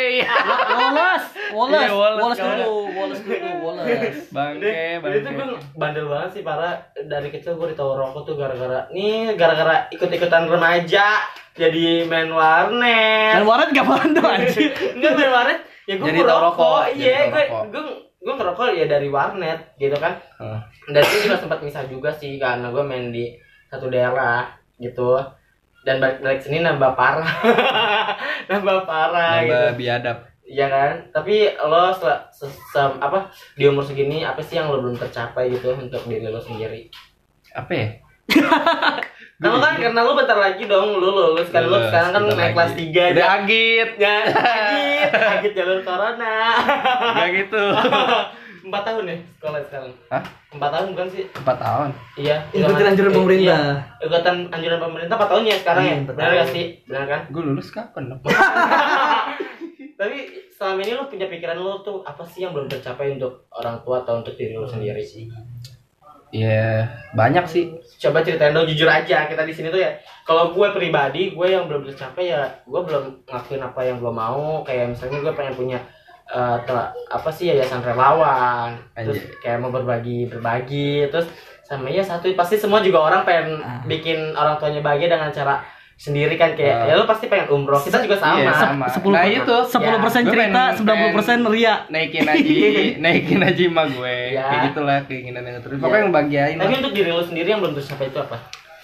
Wallace, 0.73 1.27
Wallace, 1.51 1.83
Iya, 1.83 1.91
Wallace, 1.91 2.17
Wallace 2.17 2.39
kawan. 2.39 2.55
dulu, 2.55 2.75
Wallace 2.89 3.21
dulu, 3.21 3.49
Wallace. 3.59 4.19
Bangke, 4.31 4.75
Jadi 4.95 5.17
itu 5.17 5.29
gue 5.29 5.45
bangke. 5.45 5.75
bandel 5.75 6.05
banget 6.07 6.29
sih 6.31 6.41
para 6.41 6.69
dari 6.97 7.29
kecil 7.29 7.53
gue 7.53 7.67
ditahu 7.69 7.91
rokok 7.93 8.23
tuh 8.23 8.35
gara-gara 8.35 8.87
nih 8.89 9.35
gara-gara 9.35 9.87
ikut-ikutan 9.89 10.47
remaja 10.47 11.19
jadi 11.53 11.85
main 12.05 12.31
warnet. 12.31 13.35
Dan 13.35 13.43
Warren 13.43 13.69
gak 13.69 13.85
bandel 13.85 14.23
anjir. 14.33 14.71
Enggak 14.93 15.11
main 15.13 15.31
warnet 15.33 15.59
ya 15.83 15.93
gue 15.93 16.07
Jadi 16.07 16.19
rokok, 16.23 16.81
Iya, 16.95 17.17
gue 17.27 17.43
gue 17.69 17.83
gue 18.23 18.33
ngerokok 18.33 18.67
ya 18.71 18.85
dari 18.87 19.07
warnet 19.07 19.75
gitu 19.75 19.99
kan. 19.99 20.15
Heeh. 20.39 20.59
Dan 20.89 21.01
itu 21.03 21.27
juga 21.27 21.35
sempat 21.37 21.59
misah 21.59 21.83
juga 21.83 22.07
sih 22.09 22.39
karena 22.39 22.71
gue 22.71 22.79
main 22.81 23.11
di 23.11 23.35
satu 23.67 23.91
daerah 23.91 24.47
gitu. 24.79 25.19
Dan 25.83 25.99
balik 25.99 26.19
balik 26.19 26.39
sini 26.39 26.59
nambah 26.59 26.95
parah. 26.95 27.27
nambah 28.49 28.87
parah 28.87 29.43
gitu. 29.43 29.51
Nambah 29.51 29.75
biadab. 29.75 30.17
Iya 30.43 30.65
kan? 30.67 30.91
Tapi 31.11 31.35
lo 31.57 31.91
sel- 31.91 32.23
se- 32.29 32.51
se- 32.69 32.99
apa 32.99 33.27
di 33.53 33.63
umur 33.63 33.83
segini 33.83 34.23
apa 34.23 34.39
sih 34.39 34.55
yang 34.55 34.67
lo 34.67 34.79
belum 34.79 34.95
tercapai 34.95 35.47
gitu 35.49 35.71
untuk 35.73 36.03
diri 36.03 36.27
lo 36.27 36.39
sendiri? 36.39 36.87
Apa 37.51 37.71
ya? 37.71 37.87
Kamu 39.43 39.59
kan 39.59 39.75
karena 39.75 39.99
lo 39.99 40.15
bentar 40.15 40.39
lagi 40.39 40.63
dong 40.63 40.95
lo 40.95 41.09
lulus 41.11 41.51
kan 41.51 41.67
lo 41.67 41.75
Lulus, 41.75 41.91
sekarang 41.91 42.11
kan 42.11 42.21
naik 42.31 42.55
kelas 42.55 42.71
lagi. 42.71 42.87
3 42.95 43.11
Udah 43.11 43.27
agit. 43.35 43.89
Ya, 43.99 44.15
agit, 44.23 45.09
agit 45.11 45.51
jalur 45.51 45.79
corona. 45.83 46.35
Enggak 47.11 47.29
gitu. 47.43 47.63
Empat 48.63 48.81
tahun 48.87 49.03
ya 49.05 49.17
sekolah 49.35 49.59
sekarang. 49.67 49.91
Hah? 50.07 50.23
Empat 50.49 50.69
tahun 50.71 50.85
bukan 50.95 51.07
sih? 51.11 51.23
Empat 51.35 51.57
tahun. 51.59 51.89
Iya. 52.15 52.35
Ikutin 52.49 52.87
anjuran 52.87 53.11
Eh, 53.11 53.15
pemerintah. 53.15 53.43
Iya. 53.43 53.59
Ikutan 53.99 54.35
anjuran 54.47 54.79
pemerintah 54.79 55.15
4 55.15 55.27
tahun 55.27 55.43
ya 55.43 55.55
sekarang 55.59 55.83
ya? 55.83 55.87
Iya, 55.89 55.95
empat 55.99 56.13
Benar 56.15 56.31
gak 56.33 56.47
sih? 56.49 56.65
Benar 56.87 57.03
kan? 57.05 57.21
Gue 57.27 57.41
lulus 57.43 57.67
kapan 57.69 58.03
dong? 58.07 58.19
Tapi 59.99 60.17
selama 60.49 60.79
ini 60.81 60.91
lo 60.93 61.05
punya 61.05 61.27
pikiran 61.27 61.55
lo 61.55 61.79
tuh 61.79 62.01
apa 62.01 62.23
sih 62.23 62.43
yang 62.43 62.51
belum 62.51 62.67
tercapai 62.67 63.13
untuk 63.13 63.45
orang 63.51 63.83
tua 63.83 64.01
atau 64.01 64.19
untuk 64.19 64.33
diri 64.33 64.55
lo 64.55 64.65
sendiri 64.65 65.03
sih? 65.03 65.27
Iya, 66.33 66.89
banyak 67.13 67.45
sih. 67.45 67.77
Coba 67.99 68.25
ceritain 68.25 68.57
dong 68.57 68.65
jujur 68.65 68.89
aja 68.89 69.29
kita 69.29 69.45
di 69.45 69.53
sini 69.53 69.69
tuh 69.69 69.77
ya. 69.77 69.93
Kalau 70.23 70.49
gue 70.49 70.67
pribadi, 70.73 71.29
gue 71.29 71.47
yang 71.47 71.69
belum 71.69 71.85
tercapai 71.85 72.33
ya 72.33 72.41
gue 72.63 72.81
belum 72.81 73.21
ngelakuin 73.23 73.61
apa 73.61 73.81
yang 73.85 74.01
gue 74.01 74.09
mau. 74.09 74.65
Kayak 74.65 74.97
misalnya 74.97 75.21
gue 75.21 75.33
pengen 75.35 75.53
punya 75.53 75.79
eh, 76.25 76.57
tel- 76.63 76.91
apa 77.07 77.29
sih 77.29 77.47
yayasan 77.47 77.81
relawan, 77.81 78.73
terus 78.93 79.19
kayak 79.37 79.57
mau 79.57 79.69
berbagi 79.69 80.25
berbagi, 80.25 81.07
terus 81.07 81.27
sama 81.61 81.87
ya 81.87 81.99
satu 81.99 82.27
pasti 82.33 82.55
semua 82.55 82.79
juga 82.79 82.99
orang 83.01 83.23
pengen 83.23 83.57
Ah. 83.57 83.79
bikin 83.81 84.31
orang 84.31 84.55
tuanya 84.55 84.79
bahagia 84.79 85.07
dengan 85.09 85.29
cara 85.29 85.63
sendiri 85.95 86.35
kan 86.35 86.51
kayak 86.51 86.75
Ah. 86.75 86.85
ya 86.85 86.93
lo 86.93 87.05
pasti 87.05 87.27
pengen 87.27 87.47
umroh 87.49 87.77
kita 87.77 87.99
juga 87.99 88.17
sama, 88.17 88.35
Iya, 88.35 88.51
sama. 88.51 88.85
10 88.87 89.13
Nah, 89.13 89.23
itu. 89.25 89.57
10 89.63 89.97
persen 89.97 90.19
Ya, 90.19 90.25
gue 90.25 90.33
cerita, 90.33 90.61
pengen- 90.61 90.77
90 90.77 91.11
persen 91.13 91.37
ria. 91.45 91.75
Naikin 91.87 92.25
aja, 92.25 92.43
naikin 93.03 93.39
aja 93.39 93.61
emak 93.63 93.85
gue. 93.93 94.17
Iya. 94.31 94.43
Kayak 94.43 94.61
gitulah 94.65 94.97
keinginan 95.05 95.43
yang 95.43 95.61
terus. 95.61 95.77
Pokoknya 95.77 96.01
yang 96.01 96.11
bahagiain 96.11 96.55
tapi 96.57 96.67
lah. 96.67 96.79
untuk 96.79 96.93
diri 96.93 97.09
lo 97.09 97.21
sendiri 97.21 97.47
yang 97.47 97.59
belum 97.59 97.73
tercapai 97.73 98.07
itu 98.07 98.19
apa 98.19 98.37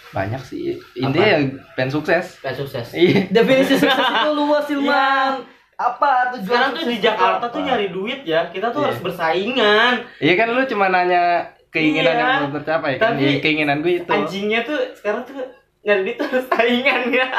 Banyak 0.10 0.42
sih. 0.42 0.74
Intinya 0.96 1.28
ya 1.28 1.38
pengen 1.74 1.92
sukses. 1.92 2.26
pengen 2.40 2.58
sukses 2.60 2.88
Iya. 2.92 3.28
Definisi 3.28 3.74
sukses 3.76 3.94
itu 4.00 4.32
luas, 4.32 4.66
Ilman. 4.74 5.59
Apa 5.80 6.36
tujuan 6.36 6.44
sekarang 6.44 6.72
tuh 6.76 6.84
di 6.86 6.98
Jakarta 7.00 7.40
apa? 7.40 7.48
tuh 7.50 7.62
nyari 7.64 7.88
duit 7.88 8.20
ya 8.22 8.46
kita 8.46 8.68
tuh 8.68 8.80
Iya. 8.80 8.86
harus 8.86 9.00
bersaingan 9.02 9.94
Iya 10.20 10.34
kan 10.36 10.48
lu 10.50 10.62
cuma 10.66 10.86
nanya 10.88 11.24
keinginan 11.70 12.12
Iya. 12.12 12.20
yang 12.20 12.32
belum 12.42 12.54
tercapai 12.60 12.92
kan? 12.94 13.16
Tapi 13.16 13.24
Iya, 13.24 13.40
keinginan 13.40 13.80
gue 13.80 13.94
itu. 13.98 14.10
anjingnya 14.10 14.60
tuh 14.62 14.76
sekarang 14.92 15.24
tuh 15.24 15.40
nyari 15.82 16.02
duit 16.04 16.16
tuh 16.16 16.28
harus 16.28 16.46
saingan 16.50 17.02
ya 17.10 17.28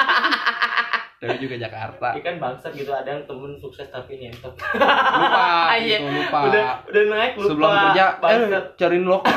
Tapi 1.20 1.36
juga 1.36 1.60
Jakarta. 1.60 2.16
Iya 2.16 2.22
kan 2.24 2.34
bangsat 2.38 2.72
gitu 2.72 2.88
ada 2.90 3.04
yang 3.06 3.28
temen 3.28 3.52
sukses 3.54 3.84
tapi 3.86 4.16
nyentot 4.16 4.56
Lupa, 4.56 5.76
Iya. 5.76 6.00
gitu, 6.00 6.08
lupa. 6.08 6.38
udah 6.48 6.64
udah 6.82 7.02
naik 7.06 7.32
lupa 7.36 7.44
Sebelum 7.46 7.68
kerja, 7.68 8.04
eh, 8.08 8.12
bangsat 8.18 8.64
cariin 8.74 9.04
lo. 9.04 9.18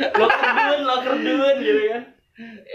loker 0.00 0.48
dun 0.48 0.80
loker 0.86 1.14
dun 1.18 1.56
gitu 1.58 1.80
kan 1.90 2.02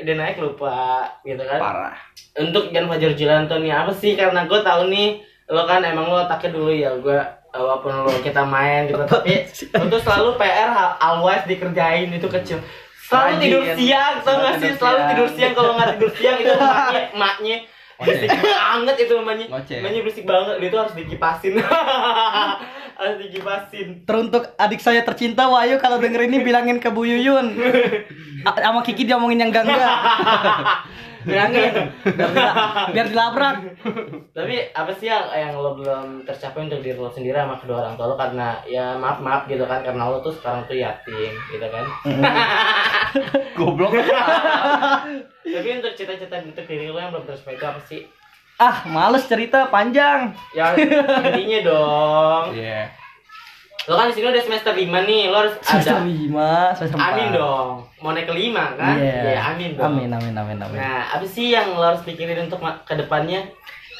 udah 0.05 0.15
naik 0.15 0.37
lupa 0.37 0.77
gitu 1.21 1.41
kan 1.41 1.57
Parah. 1.57 1.97
untuk 2.37 2.69
Jan 2.69 2.85
Fajar 2.85 3.11
Julianto 3.11 3.57
nih 3.57 3.73
apa 3.73 3.91
sih 3.91 4.13
karena 4.13 4.45
gue 4.45 4.59
tahu 4.59 4.87
nih 4.87 5.19
lo 5.47 5.65
kan 5.65 5.81
emang 5.81 6.05
lo 6.05 6.21
otaknya 6.21 6.49
dulu 6.51 6.69
ya 6.69 6.93
gue 6.95 7.17
walaupun 7.51 8.03
lo 8.03 8.13
kita 8.19 8.41
main 8.41 8.85
gitu 8.85 9.01
tapi 9.09 9.43
lo 9.73 9.85
tuh 9.87 9.99
selalu 9.99 10.29
PR 10.35 10.69
always 10.97 11.41
dikerjain 11.43 12.09
itu 12.09 12.27
kecil 12.29 12.61
selalu 13.01 13.25
Rajin. 13.27 13.41
tidur 13.41 13.63
siang 13.73 14.13
tau 14.19 14.33
gak 14.35 14.53
Selalu 14.53 14.61
sih 14.61 14.71
selalu 14.75 14.97
siang. 14.97 15.09
tidur 15.09 15.29
siang 15.29 15.53
kalau 15.53 15.71
nggak 15.73 15.89
tidur 15.93 16.11
siang 16.11 16.37
itu 16.37 16.53
emaknya 16.57 17.01
emaknya 17.15 17.57
berisik 17.95 18.27
banget 18.35 18.95
itu 18.99 19.13
emaknya 19.15 19.45
Ngoceh. 19.47 19.77
emaknya 19.79 19.99
berisik 20.01 20.25
banget 20.25 20.55
dia 20.57 20.69
tuh 20.69 20.79
harus 20.81 20.93
dikipasin 20.93 21.53
harus 22.95 23.17
dikipasin 23.19 23.87
Teruntuk 24.03 24.55
adik 24.55 24.79
saya 24.79 25.01
tercinta 25.01 25.45
Wahyu 25.45 25.77
kalau 25.77 25.97
denger 25.97 26.23
ini 26.23 26.39
bilangin 26.39 26.77
ke 26.77 26.87
Bu 26.87 27.03
Yuyun. 27.03 27.55
A- 28.41 28.55
Sama 28.63 28.81
Kiki 28.81 29.03
dia 29.03 29.15
ngomongin 29.15 29.41
yang 29.41 29.49
enggak 29.49 29.65
enggak. 29.65 29.91
bilangin 31.25 31.73
biar, 32.05 32.29
dila- 32.29 32.57
biar 32.93 33.07
dilabrak. 33.09 33.55
tapi 34.29 34.61
apa 34.69 34.93
sih 34.93 35.09
yang 35.09 35.25
yang 35.27 35.57
lo 35.57 35.73
belum 35.73 36.21
tercapai 36.21 36.69
untuk 36.69 36.85
diri 36.85 36.93
lo 36.93 37.09
sendiri 37.09 37.33
sama 37.33 37.57
kedua 37.57 37.81
orang 37.81 37.97
tua 37.97 38.05
lo 38.05 38.15
karena 38.15 38.61
ya 38.63 38.93
maaf 38.93 39.17
maaf 39.17 39.49
gitu 39.49 39.65
kan 39.65 39.81
karena 39.81 40.05
lo 40.05 40.21
tuh 40.21 40.29
sekarang 40.29 40.69
tuh 40.69 40.77
yatim 40.77 41.33
gitu 41.49 41.65
kan 41.65 41.81
Goblok. 43.57 43.97
tapi 45.41 45.69
untuk 45.73 45.93
cita-cita 45.93 46.37
untuk 46.41 46.61
diri 46.63 46.87
lo 46.87 46.99
yang 46.99 47.09
belum 47.09 47.25
tercapai 47.25 47.55
itu 47.55 47.65
apa 47.65 47.81
sih 47.81 48.01
Ah, 48.55 48.87
males 48.87 49.25
cerita 49.25 49.67
panjang. 49.67 50.31
ya 50.51 50.71
intinya 51.21 51.59
dong 51.65 52.43
Iya. 52.53 52.87
lo 53.85 53.93
kan 53.93 54.07
di 54.07 54.15
sini 54.15 54.25
udah 54.27 54.41
semester 54.41 54.71
5 54.71 54.81
nih 55.05 55.27
lo 55.27 55.37
harus 55.37 55.53
Semester 55.61 55.93
ada 55.93 56.01
5, 56.01 56.73
semester 56.73 56.97
4. 56.97 57.05
amin 57.05 57.27
dong 57.31 57.67
mau 57.99 58.11
naik 58.11 58.25
ke 58.25 58.33
lima 58.33 58.73
kan 58.73 58.95
Iya. 58.95 59.19
Ya, 59.29 59.41
amin 59.47 59.69
dong 59.73 59.85
Amin, 59.91 60.09
amin, 60.09 60.33
amin, 60.33 60.57
amin. 60.57 60.77
nah 60.77 61.11
apa 61.11 61.25
sih 61.25 61.51
yang 61.51 61.69
lo 61.69 61.83
harus 61.83 62.01
pikirin 62.01 62.41
untuk 62.41 62.57
ke 62.81 62.93
depannya 62.95 63.45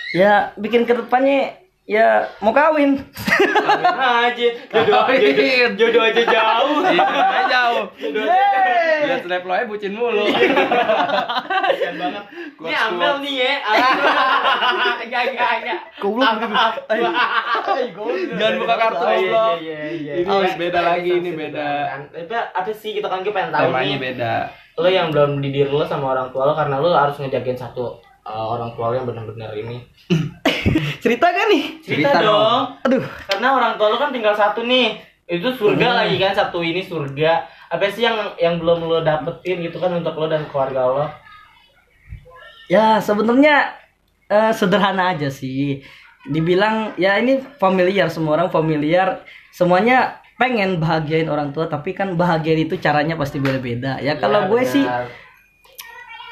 Ya, 0.09 0.55
bikin 0.55 0.87
ke 0.87 0.95
depannya 0.95 1.59
ya 1.85 2.09
mau 2.39 2.49
kawin. 2.49 2.97
Kawin 2.97 3.85
aja 3.93 4.47
jodoh 4.67 5.05
aja 5.05 5.29
jodoh 5.75 6.01
aja 6.03 6.23
jauh 6.23 6.77
Iya, 6.81 6.97
makanya 6.97 7.45
jauh. 7.47 7.83
jodoh 7.95 8.21
aja 8.23 8.37
jauh. 8.51 9.05
Lihat 9.05 9.21
snap 9.21 9.43
lo 9.43 9.53
aja 9.53 9.65
bucin 9.65 9.93
mulu. 9.93 10.25
Kasian 10.25 11.95
banget. 11.95 12.23
Ini 12.55 12.73
quotes. 12.73 13.17
nih 13.21 13.33
ya. 13.37 13.53
Enggak, 14.99 15.23
enggak, 15.29 15.51
enggak. 15.59 15.79
Goblok 15.99 16.25
Apa, 16.25 16.41
gitu. 16.41 16.55
apa. 16.55 17.71
Eh, 17.75 17.89
goblok. 17.91 18.33
Jangan 18.33 18.55
buka 18.57 18.75
kartu, 18.75 19.03
Oh, 19.05 19.13
iya, 19.13 19.45
iya, 19.53 19.79
iya, 19.91 20.13
Ini 20.19 20.33
iya. 20.41 20.55
beda 20.57 20.79
lagi, 20.81 21.11
ini 21.13 21.31
beda. 21.31 21.67
Tapi 22.09 22.33
apa 22.33 22.71
sih 22.71 22.91
kita 22.93 23.05
kan 23.05 23.21
gue 23.21 23.29
pengen 23.29 23.51
tahu 23.51 23.69
Temanya 23.69 23.85
nih. 23.91 24.01
beda. 24.01 24.33
Lo 24.75 24.89
yang 24.89 25.07
belum 25.07 25.39
di 25.39 25.49
diri 25.51 25.69
lo 25.69 25.85
sama 25.85 26.11
orang 26.11 26.27
tua 26.29 26.43
lo 26.43 26.53
karena 26.53 26.75
lo 26.77 26.91
harus 26.91 27.15
ngejagain 27.15 27.55
satu 27.55 27.95
uh, 28.25 28.45
orang 28.51 28.73
tua 28.73 28.91
lo 28.91 28.95
yang 28.95 29.07
benar-benar 29.07 29.53
ini. 29.53 29.85
Cerita 31.03 31.29
kan 31.29 31.45
nih? 31.47 31.63
Cerita, 31.79 32.09
Cerita 32.09 32.19
dong. 32.19 32.33
dong. 32.33 32.61
Aduh, 32.83 33.03
Karena 33.29 33.47
orang 33.53 33.73
tua 33.77 33.87
lo 33.87 33.97
kan 33.97 34.09
tinggal 34.09 34.33
satu 34.33 34.65
nih. 34.65 34.97
Itu 35.25 35.49
surga 35.51 35.87
Hmm. 35.87 35.97
lagi 36.01 36.15
kan 36.17 36.33
satu 36.33 36.61
ini 36.61 36.81
surga. 36.81 37.31
Apa 37.69 37.89
sih 37.89 38.05
yang 38.05 38.33
yang 38.37 38.57
belum 38.57 38.85
lo 38.85 39.01
dapetin 39.01 39.61
gitu 39.61 39.77
kan 39.77 39.89
untuk 39.91 40.13
lo 40.15 40.25
dan 40.25 40.45
keluarga 40.45 40.81
lo? 40.85 41.05
ya 42.65 42.97
sebenarnya 42.97 43.77
eh, 44.25 44.49
sederhana 44.51 45.13
aja 45.13 45.29
sih. 45.29 45.85
Dibilang 46.25 46.97
ya 46.97 47.17
ini 47.17 47.37
familiar 47.57 48.09
semua 48.09 48.37
orang 48.37 48.49
familiar. 48.49 49.21
Semuanya 49.49 50.17
pengen 50.35 50.77
bahagiain 50.77 51.29
orang 51.29 51.53
tua 51.53 51.65
tapi 51.65 51.93
kan 51.93 52.13
bahagiain 52.13 52.65
itu 52.65 52.77
caranya 52.77 53.13
pasti 53.15 53.37
beda-beda. 53.37 53.97
Ya 53.97 54.17
kalau 54.17 54.45
Ya, 54.45 54.49
gue 54.49 54.61
sih 54.65 54.85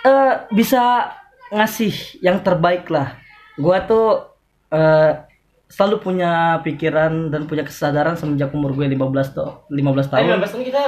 eh 0.03 0.33
bisa 0.51 1.07
ngasih 1.53 1.93
yang 2.19 2.39
terbaik 2.39 2.89
lah. 2.89 3.15
Gua 3.55 3.79
tuh 3.81 4.33
eh 4.67 5.11
selalu 5.65 5.95
punya 5.99 6.31
pikiran 6.61 7.29
dan 7.29 7.45
punya 7.45 7.61
kesadaran 7.61 8.13
semenjak 8.13 8.49
umur 8.51 8.73
gue 8.73 8.85
15 8.85 9.01
tuh 9.31 9.65
15 9.67 10.05
Eh, 10.05 10.09
tahun. 10.11 10.25
15 10.37 10.51
tahun 10.51 10.63
kita 10.65 10.83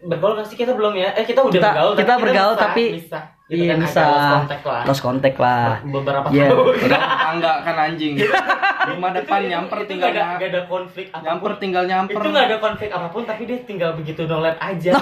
bergaul 0.00 0.32
gak 0.36 0.46
sih? 0.46 0.54
Kita 0.54 0.72
belum 0.72 0.94
ya? 0.94 1.10
Eh, 1.12 1.26
kita 1.26 1.42
udah 1.42 1.50
Kita- 1.52 1.70
bergaul. 1.72 1.94
kita 1.96 2.12
bergaul, 2.16 2.54
bisa, 2.54 2.62
tapi- 2.64 2.90
Bisa. 2.96 3.20
Gitu 3.48 3.64
Iya 3.64 3.72
kan, 3.72 3.78
bisa. 3.80 4.02
lost 4.04 4.28
contact 4.30 4.62
lah. 4.62 4.82
Lost 4.84 5.02
contact 5.02 5.38
lah. 5.40 5.66
Beberapa 5.82 6.26
Iya. 6.28 6.46
tahun. 6.52 6.66
Udah 6.84 7.00
tetangga 7.00 7.52
kan 7.64 7.76
anjing. 7.80 8.14
Rumah 8.90 9.10
depan 9.12 9.40
nyamper 9.44 9.78
itu 9.78 9.88
tinggal 9.90 10.08
gak 10.08 10.14
ada, 10.14 10.20
nyamper. 10.22 10.38
gak 10.38 10.48
ada 10.48 10.62
konflik 10.64 11.06
apa 11.08 11.16
pun. 11.16 11.24
Nyamper 11.26 11.52
tinggal 11.56 11.84
nyamper. 11.84 12.14
Itu 12.14 12.28
gak 12.30 12.46
ada 12.46 12.58
konflik 12.58 12.90
apa 12.90 13.06
pun, 13.08 13.22
tapi 13.22 13.42
dia 13.44 13.58
tinggal 13.62 13.90
begitu 13.92 14.20
no 14.24 14.36
lab 14.38 14.56
aja. 14.58 14.92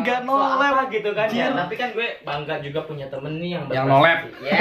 Gak 0.00 0.20
no 0.22 0.32
So, 0.32 0.46
lab. 0.56 0.72
apa 0.72 0.82
gitu 0.88 1.10
kan 1.10 1.26
ya. 1.28 1.52
Tapi 1.52 1.74
kan 1.74 1.88
gue 1.90 2.08
bangga 2.22 2.54
juga 2.58 2.80
punya 2.82 3.06
temen 3.06 3.36
nih 3.36 3.50
yang 3.54 3.64
Yang 3.68 3.86
no 3.86 3.98
lab. 4.00 4.20
Ya. 4.40 4.58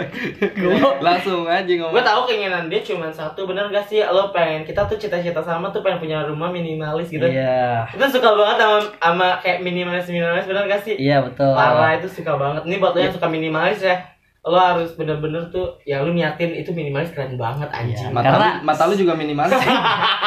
Langsung 1.06 1.46
aja 1.46 1.66
ngomong. 1.66 1.92
gue 1.92 2.04
tahu 2.04 2.20
keinginan 2.26 2.64
dia 2.68 2.80
cuma 2.80 3.08
satu, 3.10 3.44
bener 3.44 3.68
gak 3.68 3.86
sih? 3.86 4.02
Lo 4.04 4.30
pengen 4.30 4.62
kita 4.62 4.84
tuh 4.84 4.96
cita-cita 4.96 5.40
sama 5.40 5.70
tuh 5.70 5.80
pengen 5.80 6.00
punya 6.00 6.18
rumah 6.24 6.50
minimalis 6.50 7.08
gitu. 7.08 7.24
Iya. 7.24 7.88
Itu 7.90 8.04
suka 8.10 8.34
banget 8.34 8.56
sama 8.58 8.78
sama 8.98 9.26
kayak 9.40 9.58
minimalis 9.60 10.06
minimalis 10.06 10.44
bener 10.44 10.64
gak 10.66 10.82
sih? 10.82 10.94
Iya 10.96 11.24
betul. 11.24 11.52
Parah 11.52 11.96
itu 11.96 12.08
suka 12.10 12.36
banget. 12.36 12.62
Ini 12.66 12.76
buat 12.78 12.92
lo 12.92 13.00
yang 13.00 13.14
suka 13.14 13.26
minimalis 13.26 13.80
ya. 13.80 13.96
Lo 14.40 14.56
harus 14.56 14.92
bener-bener 14.92 15.48
tuh 15.48 15.76
ya 15.82 16.00
lu 16.00 16.10
niatin 16.10 16.54
itu 16.54 16.70
minimalis 16.70 17.10
keren 17.10 17.36
banget 17.36 17.68
anjing. 17.68 18.08
Mata 18.08 18.24
Karena- 18.26 18.54
lu, 18.54 18.64
mata 18.64 18.82
lu 18.84 18.94
juga 18.94 19.12
minimalis. 19.12 19.60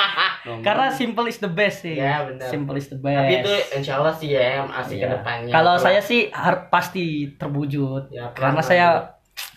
Karena 0.65 0.91
simple 0.91 1.26
is 1.26 1.39
the 1.39 1.47
best 1.47 1.82
sih. 1.82 1.95
Iya, 1.95 2.28
benar. 2.28 2.47
Simple 2.47 2.76
is 2.76 2.88
the 2.88 2.97
best. 2.97 3.15
Tapi 3.17 3.34
itu 3.39 3.54
insya 3.73 3.93
Allah 3.97 4.13
sih 4.13 4.30
ya 4.30 4.41
yang 4.60 4.67
asik 4.69 4.95
Iya. 4.95 5.04
ke 5.04 5.08
depannya. 5.15 5.52
Kalau 5.52 5.73
saya 5.78 5.99
sih 5.99 6.28
har- 6.30 6.67
pasti 6.67 7.06
terwujud. 7.34 8.12
Ya, 8.12 8.30
karena 8.32 8.62
saya. 8.62 8.88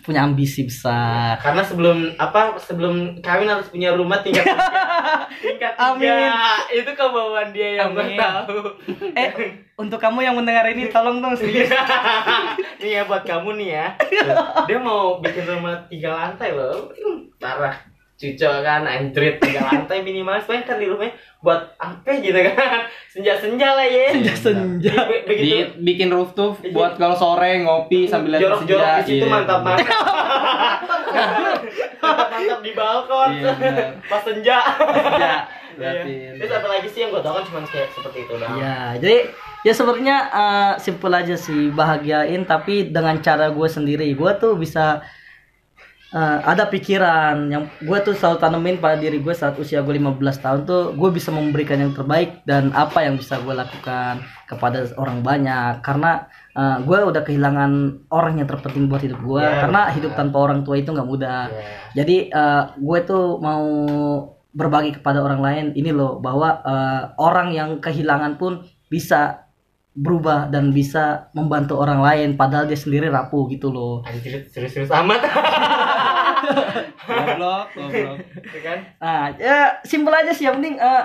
Punya 0.07 0.23
ambisi 0.23 0.63
besar. 0.63 1.35
karena 1.43 1.59
sebelum 1.67 2.15
apa 2.15 2.55
sebelum 2.55 3.19
kawin 3.19 3.51
harus 3.51 3.67
punya 3.67 3.91
rumah 3.91 4.23
tingkat 4.23 4.47
tiga. 4.47 4.55
tingkat 5.43 5.73
tiga. 5.75 5.83
Amin. 5.83 6.31
Itu 6.71 6.91
kemauan 6.95 7.51
dia 7.51 7.83
yang 7.83 7.91
gue 7.91 8.15
tahu. 8.15 8.59
Eh, 9.19 9.29
untuk 9.75 9.99
kamu 9.99 10.23
yang 10.23 10.35
mendengar 10.39 10.63
ini 10.71 10.87
tolong 10.87 11.19
dong 11.19 11.35
serius. 11.35 11.67
nih 12.81 12.91
ya 12.97 13.01
buat 13.03 13.27
kamu 13.27 13.59
nih 13.59 13.69
ya. 13.75 13.87
Dia 14.69 14.79
mau 14.79 15.19
bikin 15.19 15.43
rumah 15.43 15.83
tiga 15.91 16.15
lantai 16.15 16.55
loh. 16.55 16.87
Parah. 17.41 17.96
Cucok 18.17 18.55
kan 18.65 18.81
anjrit 18.81 19.37
tiga 19.37 19.61
lantai 19.61 20.01
minimal 20.01 20.41
sebenarnya 20.41 20.65
kan 20.65 20.77
di 20.77 20.87
rumahnya 20.89 21.13
buat 21.37 21.61
apa 21.77 22.11
gitu 22.17 22.33
kan. 22.33 22.81
Senja 23.13 23.33
senja 23.37 23.73
lah 23.73 23.85
ya 23.85 24.09
senja 24.09 24.33
senja 24.33 24.93
Di, 25.25 25.73
bikin 25.81 26.09
rooftop 26.09 26.57
buat 26.69 26.97
kalau 26.97 27.13
sore 27.13 27.61
ngopi 27.61 28.05
sambil 28.05 28.37
lihat 28.37 28.41
jorok 28.41 28.61
jorok 28.65 28.89
di 28.89 29.03
situ 29.05 29.25
Iya. 29.25 29.31
mantap 29.31 29.59
mantap 29.61 30.01
mantap 30.85 31.61
mantap 32.01 32.59
di 32.61 32.71
balkon. 32.73 33.29
Iya, 33.37 33.53
pas 34.05 34.21
senja. 34.21 34.57
Iya. 35.77 36.33
terus 36.41 36.49
apa 36.49 36.67
lagi 36.73 36.89
sih 36.89 37.05
yang 37.05 37.13
gue 37.13 37.21
tau 37.21 37.37
kan 37.37 37.45
cuma 37.45 37.61
kayak 37.69 37.93
seperti 37.93 38.25
itu 38.25 38.33
doang. 38.33 38.57
Ya, 38.57 38.97
jadi 38.97 39.29
ya 39.61 39.73
sebenarnya 39.77 40.17
eh, 40.25 40.73
simpel 40.81 41.13
aja 41.13 41.37
sih 41.37 41.69
bahagiain 41.69 42.49
tapi 42.49 42.89
dengan 42.89 43.21
cara 43.21 43.53
gue 43.53 43.67
sendiri. 43.69 44.09
Gue 44.17 44.33
tuh 44.41 44.57
bisa 44.57 45.05
eh, 46.09 46.39
ada 46.41 46.63
pikiran 46.65 47.47
yang 47.47 47.67
gue 47.79 47.97
tuh 47.99 48.13
selalu 48.13 48.37
tanemin 48.37 48.77
pada 48.77 48.95
diri 48.95 49.17
gue 49.17 49.31
saat 49.31 49.55
usia 49.55 49.79
gue 49.79 49.93
15 49.93 50.17
tahun 50.37 50.59
tuh 50.63 50.93
gue 50.93 51.09
bisa 51.09 51.29
memberikan 51.29 51.77
yang 51.77 51.91
terbaik 51.91 52.41
dan 52.43 52.71
apa 52.71 53.01
yang 53.01 53.15
bisa 53.15 53.37
gue 53.37 53.51
lakukan 53.51 54.19
kepada 54.45 54.87
orang 54.95 55.19
banyak 55.19 55.79
karena 55.81 56.25
eh, 56.53 56.77
gue 56.79 56.97
udah 57.03 57.21
kehilangan 57.21 57.71
orang 58.09 58.33
yang 58.35 58.47
terpenting 58.47 58.87
buat 58.87 59.01
hidup 59.01 59.19
gue 59.19 59.41
Ya, 59.41 59.61
karena 59.61 59.81
benar. 59.85 59.95
hidup 59.95 60.11
tanpa 60.13 60.37
orang 60.41 60.61
tua 60.61 60.75
itu 60.75 60.89
nggak 60.89 61.05
mudah. 61.05 61.41
Iya. 61.47 61.63
Jadi 61.95 62.17
eh, 62.29 62.63
gue 62.73 62.99
tuh 63.03 63.37
mau 63.37 63.65
berbagi 64.49 64.89
kepada 64.91 65.21
orang 65.21 65.37
lain 65.37 65.65
ini 65.73 65.91
loh 65.91 66.17
bahwa 66.17 66.49
eh, 66.61 67.03
orang 67.17 67.51
yang 67.51 67.69
kehilangan 67.77 68.35
pun 68.35 68.63
bisa 68.87 69.45
berubah 69.93 70.45
dan 70.47 70.69
bisa 70.69 71.29
membantu 71.33 71.73
orang 71.75 71.97
lain 71.99 72.29
padahal 72.33 72.65
dia 72.65 72.77
sendiri 72.77 73.09
rapuh 73.09 73.49
gitu 73.49 73.69
loh. 73.69 74.05
serius-serius 74.53 74.93
amat 74.93 75.25
Goblok, 76.99 77.65
goblok. 77.71 78.15
Ya 78.47 78.59
kan 78.61 78.77
Nah, 78.97 79.21
ya 79.33 79.57
simpel 79.81 80.13
aja 80.13 80.31
sih 80.31 80.43
yang 80.43 80.57
penting 80.57 80.75
eh, 80.75 81.03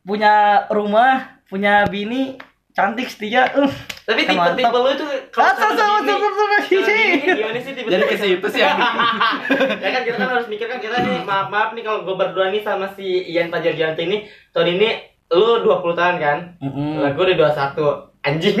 punya 0.00 0.32
rumah, 0.68 1.12
punya 1.44 1.84
bini 1.84 2.36
cantik 2.70 3.06
setia. 3.06 3.50
Uh, 3.52 3.66
tapi 4.04 4.22
Kan 4.22 4.32
tipe 4.32 4.50
tipe 4.56 4.70
mantap. 4.70 4.80
lu 4.80 4.90
itu 4.92 5.06
Ah, 5.36 5.52
sama, 5.52 5.74
sama, 5.74 5.98
sama, 6.00 6.18
sama, 6.22 6.28
kalau 6.30 6.58
sih. 6.62 6.78
bini 6.78 6.98
gimana 7.34 7.58
sih 7.58 7.72
tipe 7.72 7.88
Jadi 7.88 8.04
ke 8.04 8.16
situ 8.16 8.46
sih 8.48 8.62
ya 9.82 9.88
kan 9.90 10.02
kita 10.02 10.16
kan 10.16 10.28
harus 10.30 10.46
mikir 10.46 10.66
kan 10.66 10.78
kita 10.78 10.96
nih 10.98 11.22
maaf 11.22 11.46
maaf 11.48 11.70
nih 11.72 11.82
kalau 11.82 12.02
gue 12.02 12.14
berdua 12.14 12.48
nih 12.48 12.60
sama 12.60 12.90
si 12.90 13.04
Ian 13.26 13.48
Pajarjanto 13.48 14.00
ini 14.00 14.24
tahun 14.50 14.76
ini 14.76 14.88
lu 15.30 15.62
20 15.62 15.94
tahun 15.94 16.16
kan 16.18 16.38
Mm-mm. 16.58 16.98
lah 16.98 17.10
gue 17.12 17.24
udah 17.24 17.36
21 17.70 18.09
anjing 18.20 18.56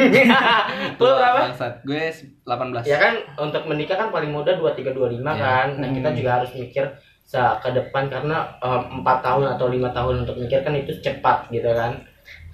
lu 1.00 1.08
berapa 1.10 1.38
Bangsat. 1.46 1.84
Gue 1.84 2.08
18. 2.08 2.80
ya 2.82 2.96
kan 2.96 3.14
untuk 3.36 3.64
menikah 3.64 3.96
kan 3.96 4.08
paling 4.08 4.28
muda 4.28 4.56
23 4.56 4.90
25 4.90 5.20
Ya. 5.20 5.34
kan 5.36 5.68
nah 5.76 5.88
kita 5.88 6.08
Hmm. 6.08 6.16
juga 6.16 6.30
harus 6.40 6.50
mikir 6.52 6.84
ke 7.30 7.70
depan 7.70 8.08
karena 8.08 8.58
empat 8.90 9.22
tahun 9.22 9.54
atau 9.54 9.66
lima 9.68 9.88
tahun 9.90 10.24
untuk 10.24 10.34
mikir 10.36 10.60
kan 10.60 10.74
itu 10.74 10.98
cepat 10.98 11.46
gitu 11.48 11.70
kan 11.70 12.02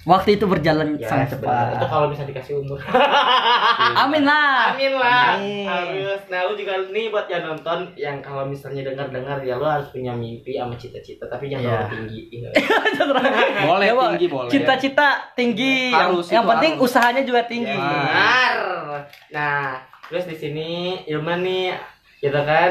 Waktu 0.07 0.29
itu 0.33 0.45
berjalan 0.47 0.95
ya 0.95 1.03
sangat 1.05 1.35
sebenarnya. 1.35 1.67
itu 1.67 1.75
cepat. 1.77 1.89
kalau 1.89 2.07
bisa 2.07 2.23
dikasih 2.23 2.53
umur 2.57 2.79
Amin 4.01 4.23
lah. 4.23 4.71
Amin 4.71 4.93
lah. 4.93 5.35
Amin. 5.35 5.67
Harus. 5.67 6.21
Nah, 6.27 6.39
lu 6.43 6.53
juga 6.55 6.79
nih 6.87 7.11
buat 7.11 7.27
yang 7.27 7.43
nonton 7.45 7.91
yang 7.93 8.17
kalau 8.19 8.43
misalnya 8.43 8.81
dengar-dengar 8.85 9.37
ya 9.41 9.55
lu 9.55 9.65
harus 9.65 9.89
punya 9.89 10.11
mimpi 10.11 10.55
sama 10.55 10.73
cita-cita 10.73 11.27
tapi 11.27 11.47
jangan 11.47 11.61
Iya. 11.61 11.75
terlalu 11.77 11.91
tinggi. 11.93 12.19
Iya. 12.31 12.49
Boleh 13.67 13.87
Ya, 13.87 13.93
tinggi 14.07 14.27
boleh. 14.27 14.49
Cita-cita 14.49 15.07
tinggi, 15.33 15.89
yang, 15.89 16.13
Harus, 16.13 16.25
yang 16.29 16.43
itu 16.43 16.51
penting 16.51 16.73
harus. 16.73 16.85
usahanya 16.85 17.21
juga 17.21 17.41
tinggi. 17.43 17.67
Ya, 17.73 17.83
benar. 17.83 19.01
Nah, 19.29 19.61
terus 20.07 20.23
di 20.25 20.35
sini 20.35 20.69
Ilman 21.03 21.39
nih 21.41 21.65
gitu 22.17 22.39
kan. 22.39 22.69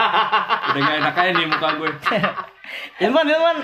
Udah 0.70 0.80
gak 0.80 0.96
enak 0.98 1.14
aja 1.14 1.30
nih 1.32 1.46
muka 1.46 1.68
gue. 1.76 1.90
Ilman, 3.02 3.26
Ilman, 3.26 3.56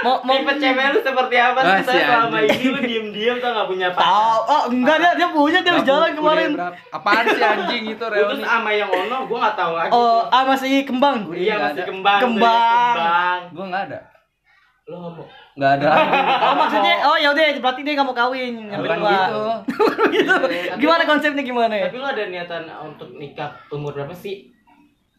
mau 0.00 0.24
mau 0.24 0.34
Tipe 0.34 0.56
cewek 0.56 0.84
lu 0.88 1.00
seperti 1.00 1.36
apa 1.36 1.60
Ah, 1.60 1.76
sih? 1.76 1.78
si 1.78 1.88
Saya 1.92 2.00
selama 2.08 2.38
ini 2.40 2.64
lu 2.64 2.80
diem-diem 2.80 3.36
tuh 3.36 3.50
gak 3.50 3.68
punya 3.68 3.88
tahu? 3.90 4.00
pacar. 4.00 4.48
Oh, 4.48 4.62
enggak 4.68 4.96
dia 4.96 5.12
dia 5.14 5.28
punya 5.28 5.60
dia 5.60 5.74
jalan 5.84 6.10
kemarin. 6.12 6.50
Apaan 6.88 7.24
sih 7.28 7.44
anjing 7.44 7.84
itu 7.88 8.00
Terus 8.00 8.24
reuni? 8.32 8.42
sama 8.42 8.70
yang 8.72 8.88
ono 8.88 9.28
gua 9.28 9.38
gak 9.44 9.56
tahu 9.58 9.72
lagi. 9.76 9.90
Oh, 9.90 10.24
ah 10.26 10.42
masih 10.44 10.80
kembang. 10.82 11.28
Iya 11.30 11.54
masih 11.60 11.84
Kembang. 11.84 12.20
Kembang. 12.24 13.38
Gue 13.52 13.64
gak 13.68 13.82
ada. 13.84 13.98
Lu 14.88 14.96
homo. 14.96 15.22
Gak 15.60 15.70
ada. 15.78 15.88
Oh, 16.48 16.54
maksudnya 16.56 16.94
oh 17.04 17.16
ya 17.20 17.28
udah 17.36 17.44
berarti 17.60 17.80
dia 17.84 17.92
nggak 17.92 18.08
mau 18.08 18.16
kawin 18.16 18.72
yang 18.72 18.80
Bukan 18.80 18.96
kedua. 18.96 19.12
gitu. 19.12 19.42
gitu. 20.16 20.34
Gimana 20.80 21.02
konsepnya 21.04 21.44
gimana? 21.44 21.74
Tapi 21.76 21.96
lu 22.00 22.06
ada 22.08 22.24
niatan 22.24 22.64
untuk 22.80 23.12
nikah 23.20 23.52
umur 23.68 23.92
berapa 23.92 24.16
sih? 24.16 24.48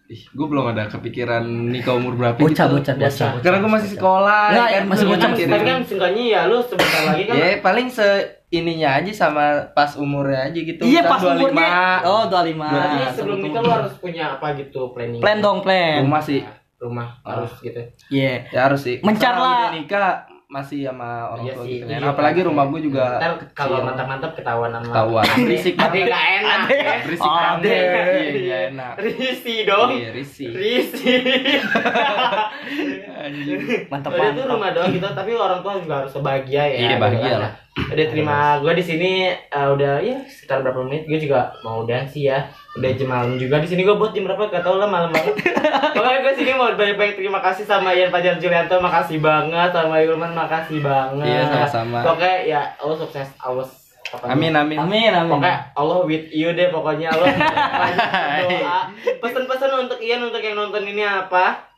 Ih, 0.09 0.25
gue 0.25 0.47
belum 0.49 0.73
ada 0.73 0.89
kepikiran 0.89 1.45
nikah 1.69 1.93
umur 1.93 2.17
berapa 2.17 2.41
Bocah, 2.41 2.65
gitu. 2.65 2.81
bocah, 2.81 2.95
bocah. 2.97 3.31
Karena 3.45 3.57
gue 3.61 3.71
masih 3.77 3.89
sekolah. 3.93 4.43
Nggak, 4.49 4.67
ya 4.73 4.73
ya, 4.73 4.81
masih 4.89 5.05
bocah. 5.05 5.29
Tapi 5.37 5.65
kan 5.69 5.79
seenggaknya 5.85 6.23
ya 6.25 6.41
lu 6.49 6.57
sebentar 6.65 7.01
lagi 7.05 7.23
kan. 7.29 7.35
Ya 7.37 7.47
paling 7.61 7.87
se 7.93 8.07
ininya 8.49 8.97
aja 8.97 9.11
sama 9.13 9.69
pas 9.77 9.93
umurnya 10.01 10.49
aja 10.49 10.59
gitu. 10.65 10.81
Iya 10.81 11.05
pas 11.05 11.21
25. 11.21 11.29
umurnya. 11.37 11.77
Oh, 12.09 12.25
25. 12.25 12.57
Berarti 12.57 12.97
sebelum 13.13 13.37
nikah 13.45 13.61
lu 13.61 13.69
harus 13.69 13.93
punya 14.01 14.23
apa 14.33 14.57
gitu 14.57 14.89
planning. 14.97 15.21
Plan 15.21 15.37
dong, 15.45 15.61
plan. 15.61 16.01
Rumah 16.01 16.23
sih. 16.25 16.41
Rumah 16.79 17.07
harus 17.21 17.51
gitu. 17.59 17.81
Iya. 18.07 18.47
Ya 18.49 18.59
harus 18.65 18.81
sih. 18.81 18.97
Mencar 18.99 19.35
lah. 19.35 19.67
udah 19.67 19.73
nikah 19.73 20.07
masih 20.49 20.81
sama 20.81 21.29
orang 21.29 21.45
Iya 21.45 21.53
tua 21.53 21.61
sih, 21.61 21.71
gitu 21.75 21.85
iya 21.85 21.97
kan. 21.99 22.09
Apalagi 22.09 22.39
kan. 22.39 22.47
rumah 22.49 22.65
gue 22.65 22.81
juga 22.81 23.05
Ntar 23.15 23.31
kalau 23.53 23.77
mantap-mantap 23.83 24.31
ketahuan 24.33 24.71
sama 24.71 24.85
Ketahuan. 24.87 25.25
Berisik 25.45 25.73
Ada 25.75 25.85
banget. 25.85 26.07
nggak 26.07 26.25
enak 26.33 26.61
ya. 26.65 26.93
berisik 27.05 27.21
Oh, 27.21 27.35
banget. 27.35 27.59
ada. 27.61 27.69
Iya, 27.69 28.01
iya 28.33 28.57
enak. 28.69 28.93
Risi 28.97 29.55
dong. 29.61 29.89
Iya. 29.93 30.09
Risi. 30.09 30.45
Anjing. 33.19 33.59
Mantap 33.87 34.09
Udah 34.09 34.25
itu 34.25 34.31
mantap. 34.33 34.49
rumah 34.49 34.69
doang 34.71 34.89
gitu, 34.89 35.05
tapi 35.05 35.31
orang 35.33 35.59
tua 35.59 35.73
juga 35.77 35.95
harus 36.01 36.13
bahagia 36.17 36.63
ya. 36.65 36.77
Iya, 36.79 36.95
bahagia 36.97 37.35
lah. 37.37 37.51
Udah 37.77 38.05
terima 38.09 38.57
gue 38.59 38.73
di 38.75 38.83
sini 38.85 39.11
eh, 39.33 39.67
udah 39.69 40.01
ya 40.01 40.17
sekitar 40.25 40.61
berapa 40.65 40.81
menit 40.83 41.05
gue 41.05 41.19
juga 41.21 41.53
mau 41.61 41.85
udahan 41.85 42.05
sih 42.09 42.27
ya. 42.27 42.49
Udah 42.77 42.89
jam 42.93 43.09
malam 43.09 43.37
juga 43.37 43.61
di 43.61 43.67
sini 43.69 43.85
gue 43.85 43.95
buat 43.97 44.13
jam 44.13 44.25
berapa 44.29 44.49
gak 44.49 44.61
tau 44.65 44.77
lah 44.77 44.89
malam 44.89 45.09
banget. 45.09 45.37
Pokoknya 45.95 46.19
gue 46.25 46.33
sini 46.37 46.51
mau 46.53 46.69
banyak-banyak 46.73 47.15
terima 47.17 47.39
kasih 47.39 47.65
sama 47.65 47.93
Ian 47.95 48.13
Fajar 48.13 48.37
Julianto, 48.37 48.77
makasih 48.77 49.17
banget 49.21 49.69
sama 49.73 49.95
Ilman, 50.01 50.31
makasih 50.37 50.79
banget. 50.81 51.25
Iya, 51.25 51.41
sama-sama. 51.49 51.99
Pokoknya 52.05 52.37
ya 52.45 52.61
Allah 52.77 52.97
sukses, 52.97 53.29
Allah 53.41 53.65
pokoknya. 54.09 54.33
Amin 54.33 54.53
amin. 54.53 54.77
Amin 54.81 55.11
amin. 55.13 55.31
Pokoknya 55.37 55.57
Allah 55.77 55.97
with 56.05 56.27
you 56.33 56.49
deh 56.53 56.67
pokoknya 56.73 57.07
Allah 57.13 57.25
berdoa. 57.37 58.79
Pesan-pesan 59.21 59.71
untuk 59.87 59.99
Ian 60.01 60.25
untuk 60.25 60.41
yang 60.41 60.57
nonton 60.57 60.83
ini 60.85 61.05
apa? 61.05 61.69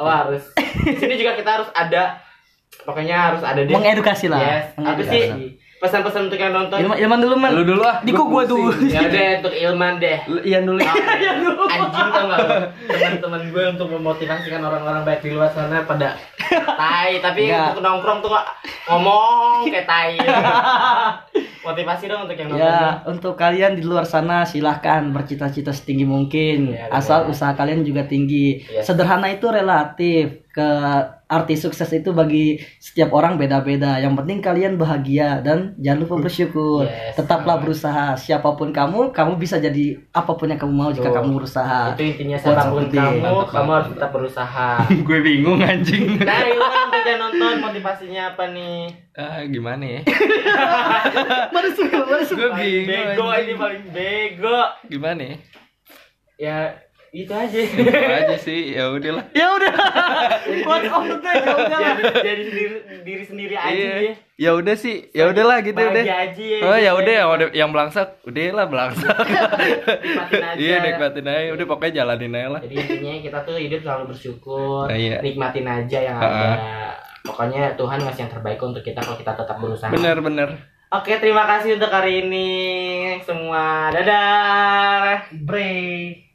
Allah 0.00 0.14
harus. 0.26 0.44
Di 0.56 0.96
sini 0.96 1.20
juga 1.20 1.36
kita 1.36 1.60
harus 1.60 1.68
ada. 1.76 2.16
Pokoknya 2.80 3.16
harus 3.30 3.42
ada 3.42 3.60
deh. 3.60 3.74
Mengedukasi 3.74 4.26
lah. 4.30 4.40
Yes. 4.40 4.64
Apa 4.78 5.02
sih 5.04 5.58
pesan-pesan 5.80 6.28
untuk 6.28 6.36
yang 6.36 6.52
nonton? 6.52 6.76
Ilman, 6.76 6.96
Ilman 7.00 7.18
dulu, 7.24 7.34
Man. 7.40 7.50
Lu 7.56 7.64
dulu 7.64 7.82
ah. 7.82 8.04
Diko 8.04 8.28
gua 8.28 8.44
dulu. 8.44 8.68
Ya 8.84 9.00
udah 9.00 9.24
untuk 9.40 9.54
Ilman 9.56 9.96
deh. 9.96 10.18
Lu 10.28 10.38
Ian 10.44 10.68
dulu. 10.68 10.80
Anjing 11.72 12.08
tau 12.12 12.24
gak? 12.28 12.40
Teman-teman 12.84 13.42
gue 13.48 13.64
untuk 13.72 13.88
memotivasikan 13.96 14.60
orang-orang 14.60 15.02
baik 15.08 15.24
di 15.24 15.32
luar 15.32 15.48
sana 15.50 15.80
pada 15.88 16.20
tai 16.50 17.22
tapi 17.22 17.46
Enggak. 17.48 17.78
untuk 17.78 17.84
nongkrong 17.86 18.18
tuh 18.20 18.30
ngomong 18.92 19.64
kayak 19.72 19.86
tai. 19.88 20.14
Motivasi 21.66 22.04
dong 22.08 22.24
untuk 22.24 22.36
yang 22.36 22.48
nonton. 22.52 22.64
Ya, 22.64 23.04
untuk 23.04 23.34
kalian 23.36 23.76
di 23.76 23.84
luar 23.84 24.08
sana 24.08 24.48
silahkan 24.48 25.12
bercita-cita 25.12 25.72
setinggi 25.72 26.08
mungkin. 26.08 26.72
Ya, 26.72 26.88
Asal 26.88 27.28
benar. 27.28 27.32
usaha 27.32 27.52
kalian 27.52 27.84
juga 27.84 28.08
tinggi. 28.08 28.64
Yes. 28.64 28.88
Sederhana 28.88 29.28
itu 29.28 29.44
relatif. 29.48 30.40
Ke 30.50 30.66
arti 31.30 31.54
sukses 31.54 31.86
itu 31.94 32.10
bagi 32.10 32.58
setiap 32.82 33.14
orang 33.14 33.38
beda-beda. 33.38 34.02
Yang 34.02 34.18
penting 34.18 34.38
kalian 34.42 34.74
bahagia 34.74 35.38
dan 35.38 35.78
jangan 35.78 36.02
lupa 36.02 36.26
bersyukur. 36.26 36.90
Yes. 36.90 37.14
Tetaplah 37.14 37.62
berusaha. 37.62 38.18
Siapa 38.18 38.58
pun 38.58 38.74
kamu, 38.74 39.14
kamu 39.14 39.38
bisa 39.38 39.62
jadi 39.62 39.94
apa 40.10 40.34
pun 40.34 40.50
yang 40.50 40.58
kamu 40.58 40.74
mau 40.74 40.90
jika 40.90 41.06
Tuh. 41.06 41.22
kamu 41.22 41.38
berusaha. 41.38 41.94
Itu 41.94 42.02
intinya 42.02 42.36
Buat 42.42 42.44
siapa 42.50 42.66
pun 42.66 42.84
kamu, 42.90 43.18
Mantap 43.22 43.48
kamu 43.54 43.70
harus 43.70 43.88
tetap 43.94 44.10
berusaha. 44.10 44.68
gue 45.06 45.18
bingung 45.22 45.60
anjing. 45.62 46.04
Nah, 46.30 46.46
Ilman 46.46 47.02
yang 47.06 47.18
nonton 47.18 47.54
motivasinya 47.62 48.22
apa 48.34 48.44
nih? 48.50 48.90
Ah, 49.14 49.42
gimana 49.46 49.82
ya? 49.82 50.00
Mana 51.54 51.68
suka, 51.74 51.96
mana 52.06 52.22
suka. 52.22 52.38
Gue 52.38 52.50
bingung. 52.58 52.86
bego 52.90 53.26
anjing. 53.30 53.46
ini 53.46 53.54
paling 53.58 53.84
bego. 53.90 54.58
Gimana 54.86 55.20
ya? 55.22 55.36
Ya 56.40 56.56
itu 57.12 57.28
aja. 57.28 57.58
Itu 57.58 57.90
aja 57.90 58.36
sih, 58.36 58.72
ya 58.72 58.86
udahlah. 58.88 59.24
Ya 59.32 59.50
udah. 59.50 59.72
What 60.62 60.86
of 60.86 61.02
the 61.04 61.16
day, 61.18 61.36
ya 61.36 61.54
udah 61.54 61.78
lah. 61.80 61.94
jadi 62.16 62.42
sendiri 62.44 62.74
diri 63.02 63.24
sendiri 63.24 63.54
aja 63.54 63.66
Iya. 63.68 63.94
dia. 63.98 64.14
Ya 64.36 64.50
udah 64.52 64.74
sih, 64.74 65.10
ya 65.10 65.26
udahlah 65.26 65.58
gitu 65.60 65.74
udah. 65.74 65.90
Bahagia 65.92 66.16
aja 66.24 66.38
ya. 66.40 66.58
Oh 66.62 66.72
ya 66.72 66.80
gitu 66.88 66.94
udah 66.96 67.12
yang 67.12 67.28
udah- 67.28 67.52
yang 67.52 67.70
belangsak, 67.70 68.08
udah 68.22 68.42
lah 68.52 68.66
belangsak. 68.66 69.10
Nikmatin 70.00 70.38
aja. 70.40 70.56
Iya 70.56 70.76
nikmatin 70.80 71.26
aja, 71.26 71.50
udah 71.50 71.66
pokoknya 71.66 71.92
jalanin 71.96 72.32
aja 72.32 72.48
lah. 72.48 72.60
Jadi 72.60 72.74
intinya 72.78 73.14
kita 73.20 73.38
tuh 73.42 73.56
hidup 73.56 73.80
selalu 73.80 74.04
bersyukur, 74.08 74.84
Nah, 74.86 74.96
iya. 74.96 75.18
nikmatin 75.20 75.66
aja 75.66 75.98
yang 76.00 76.16
Ha-ha. 76.16 76.30
ada. 76.30 76.56
Pokoknya 77.20 77.74
Tuhan 77.74 77.98
ngasih 78.00 78.20
yang 78.22 78.32
terbaik 78.32 78.60
untuk 78.60 78.80
kita 78.80 78.98
kalau 78.98 79.14
kita 79.14 79.32
tetap 79.34 79.56
berusaha. 79.58 79.90
Bener 79.90 80.16
bener. 80.20 80.48
Oke, 80.90 81.18
terima 81.18 81.44
kasih 81.44 81.74
untuk 81.74 81.86
hari 81.88 82.22
ini 82.22 82.48
semua. 83.22 83.90
Dadah. 83.90 85.26
Bre. 85.36 86.29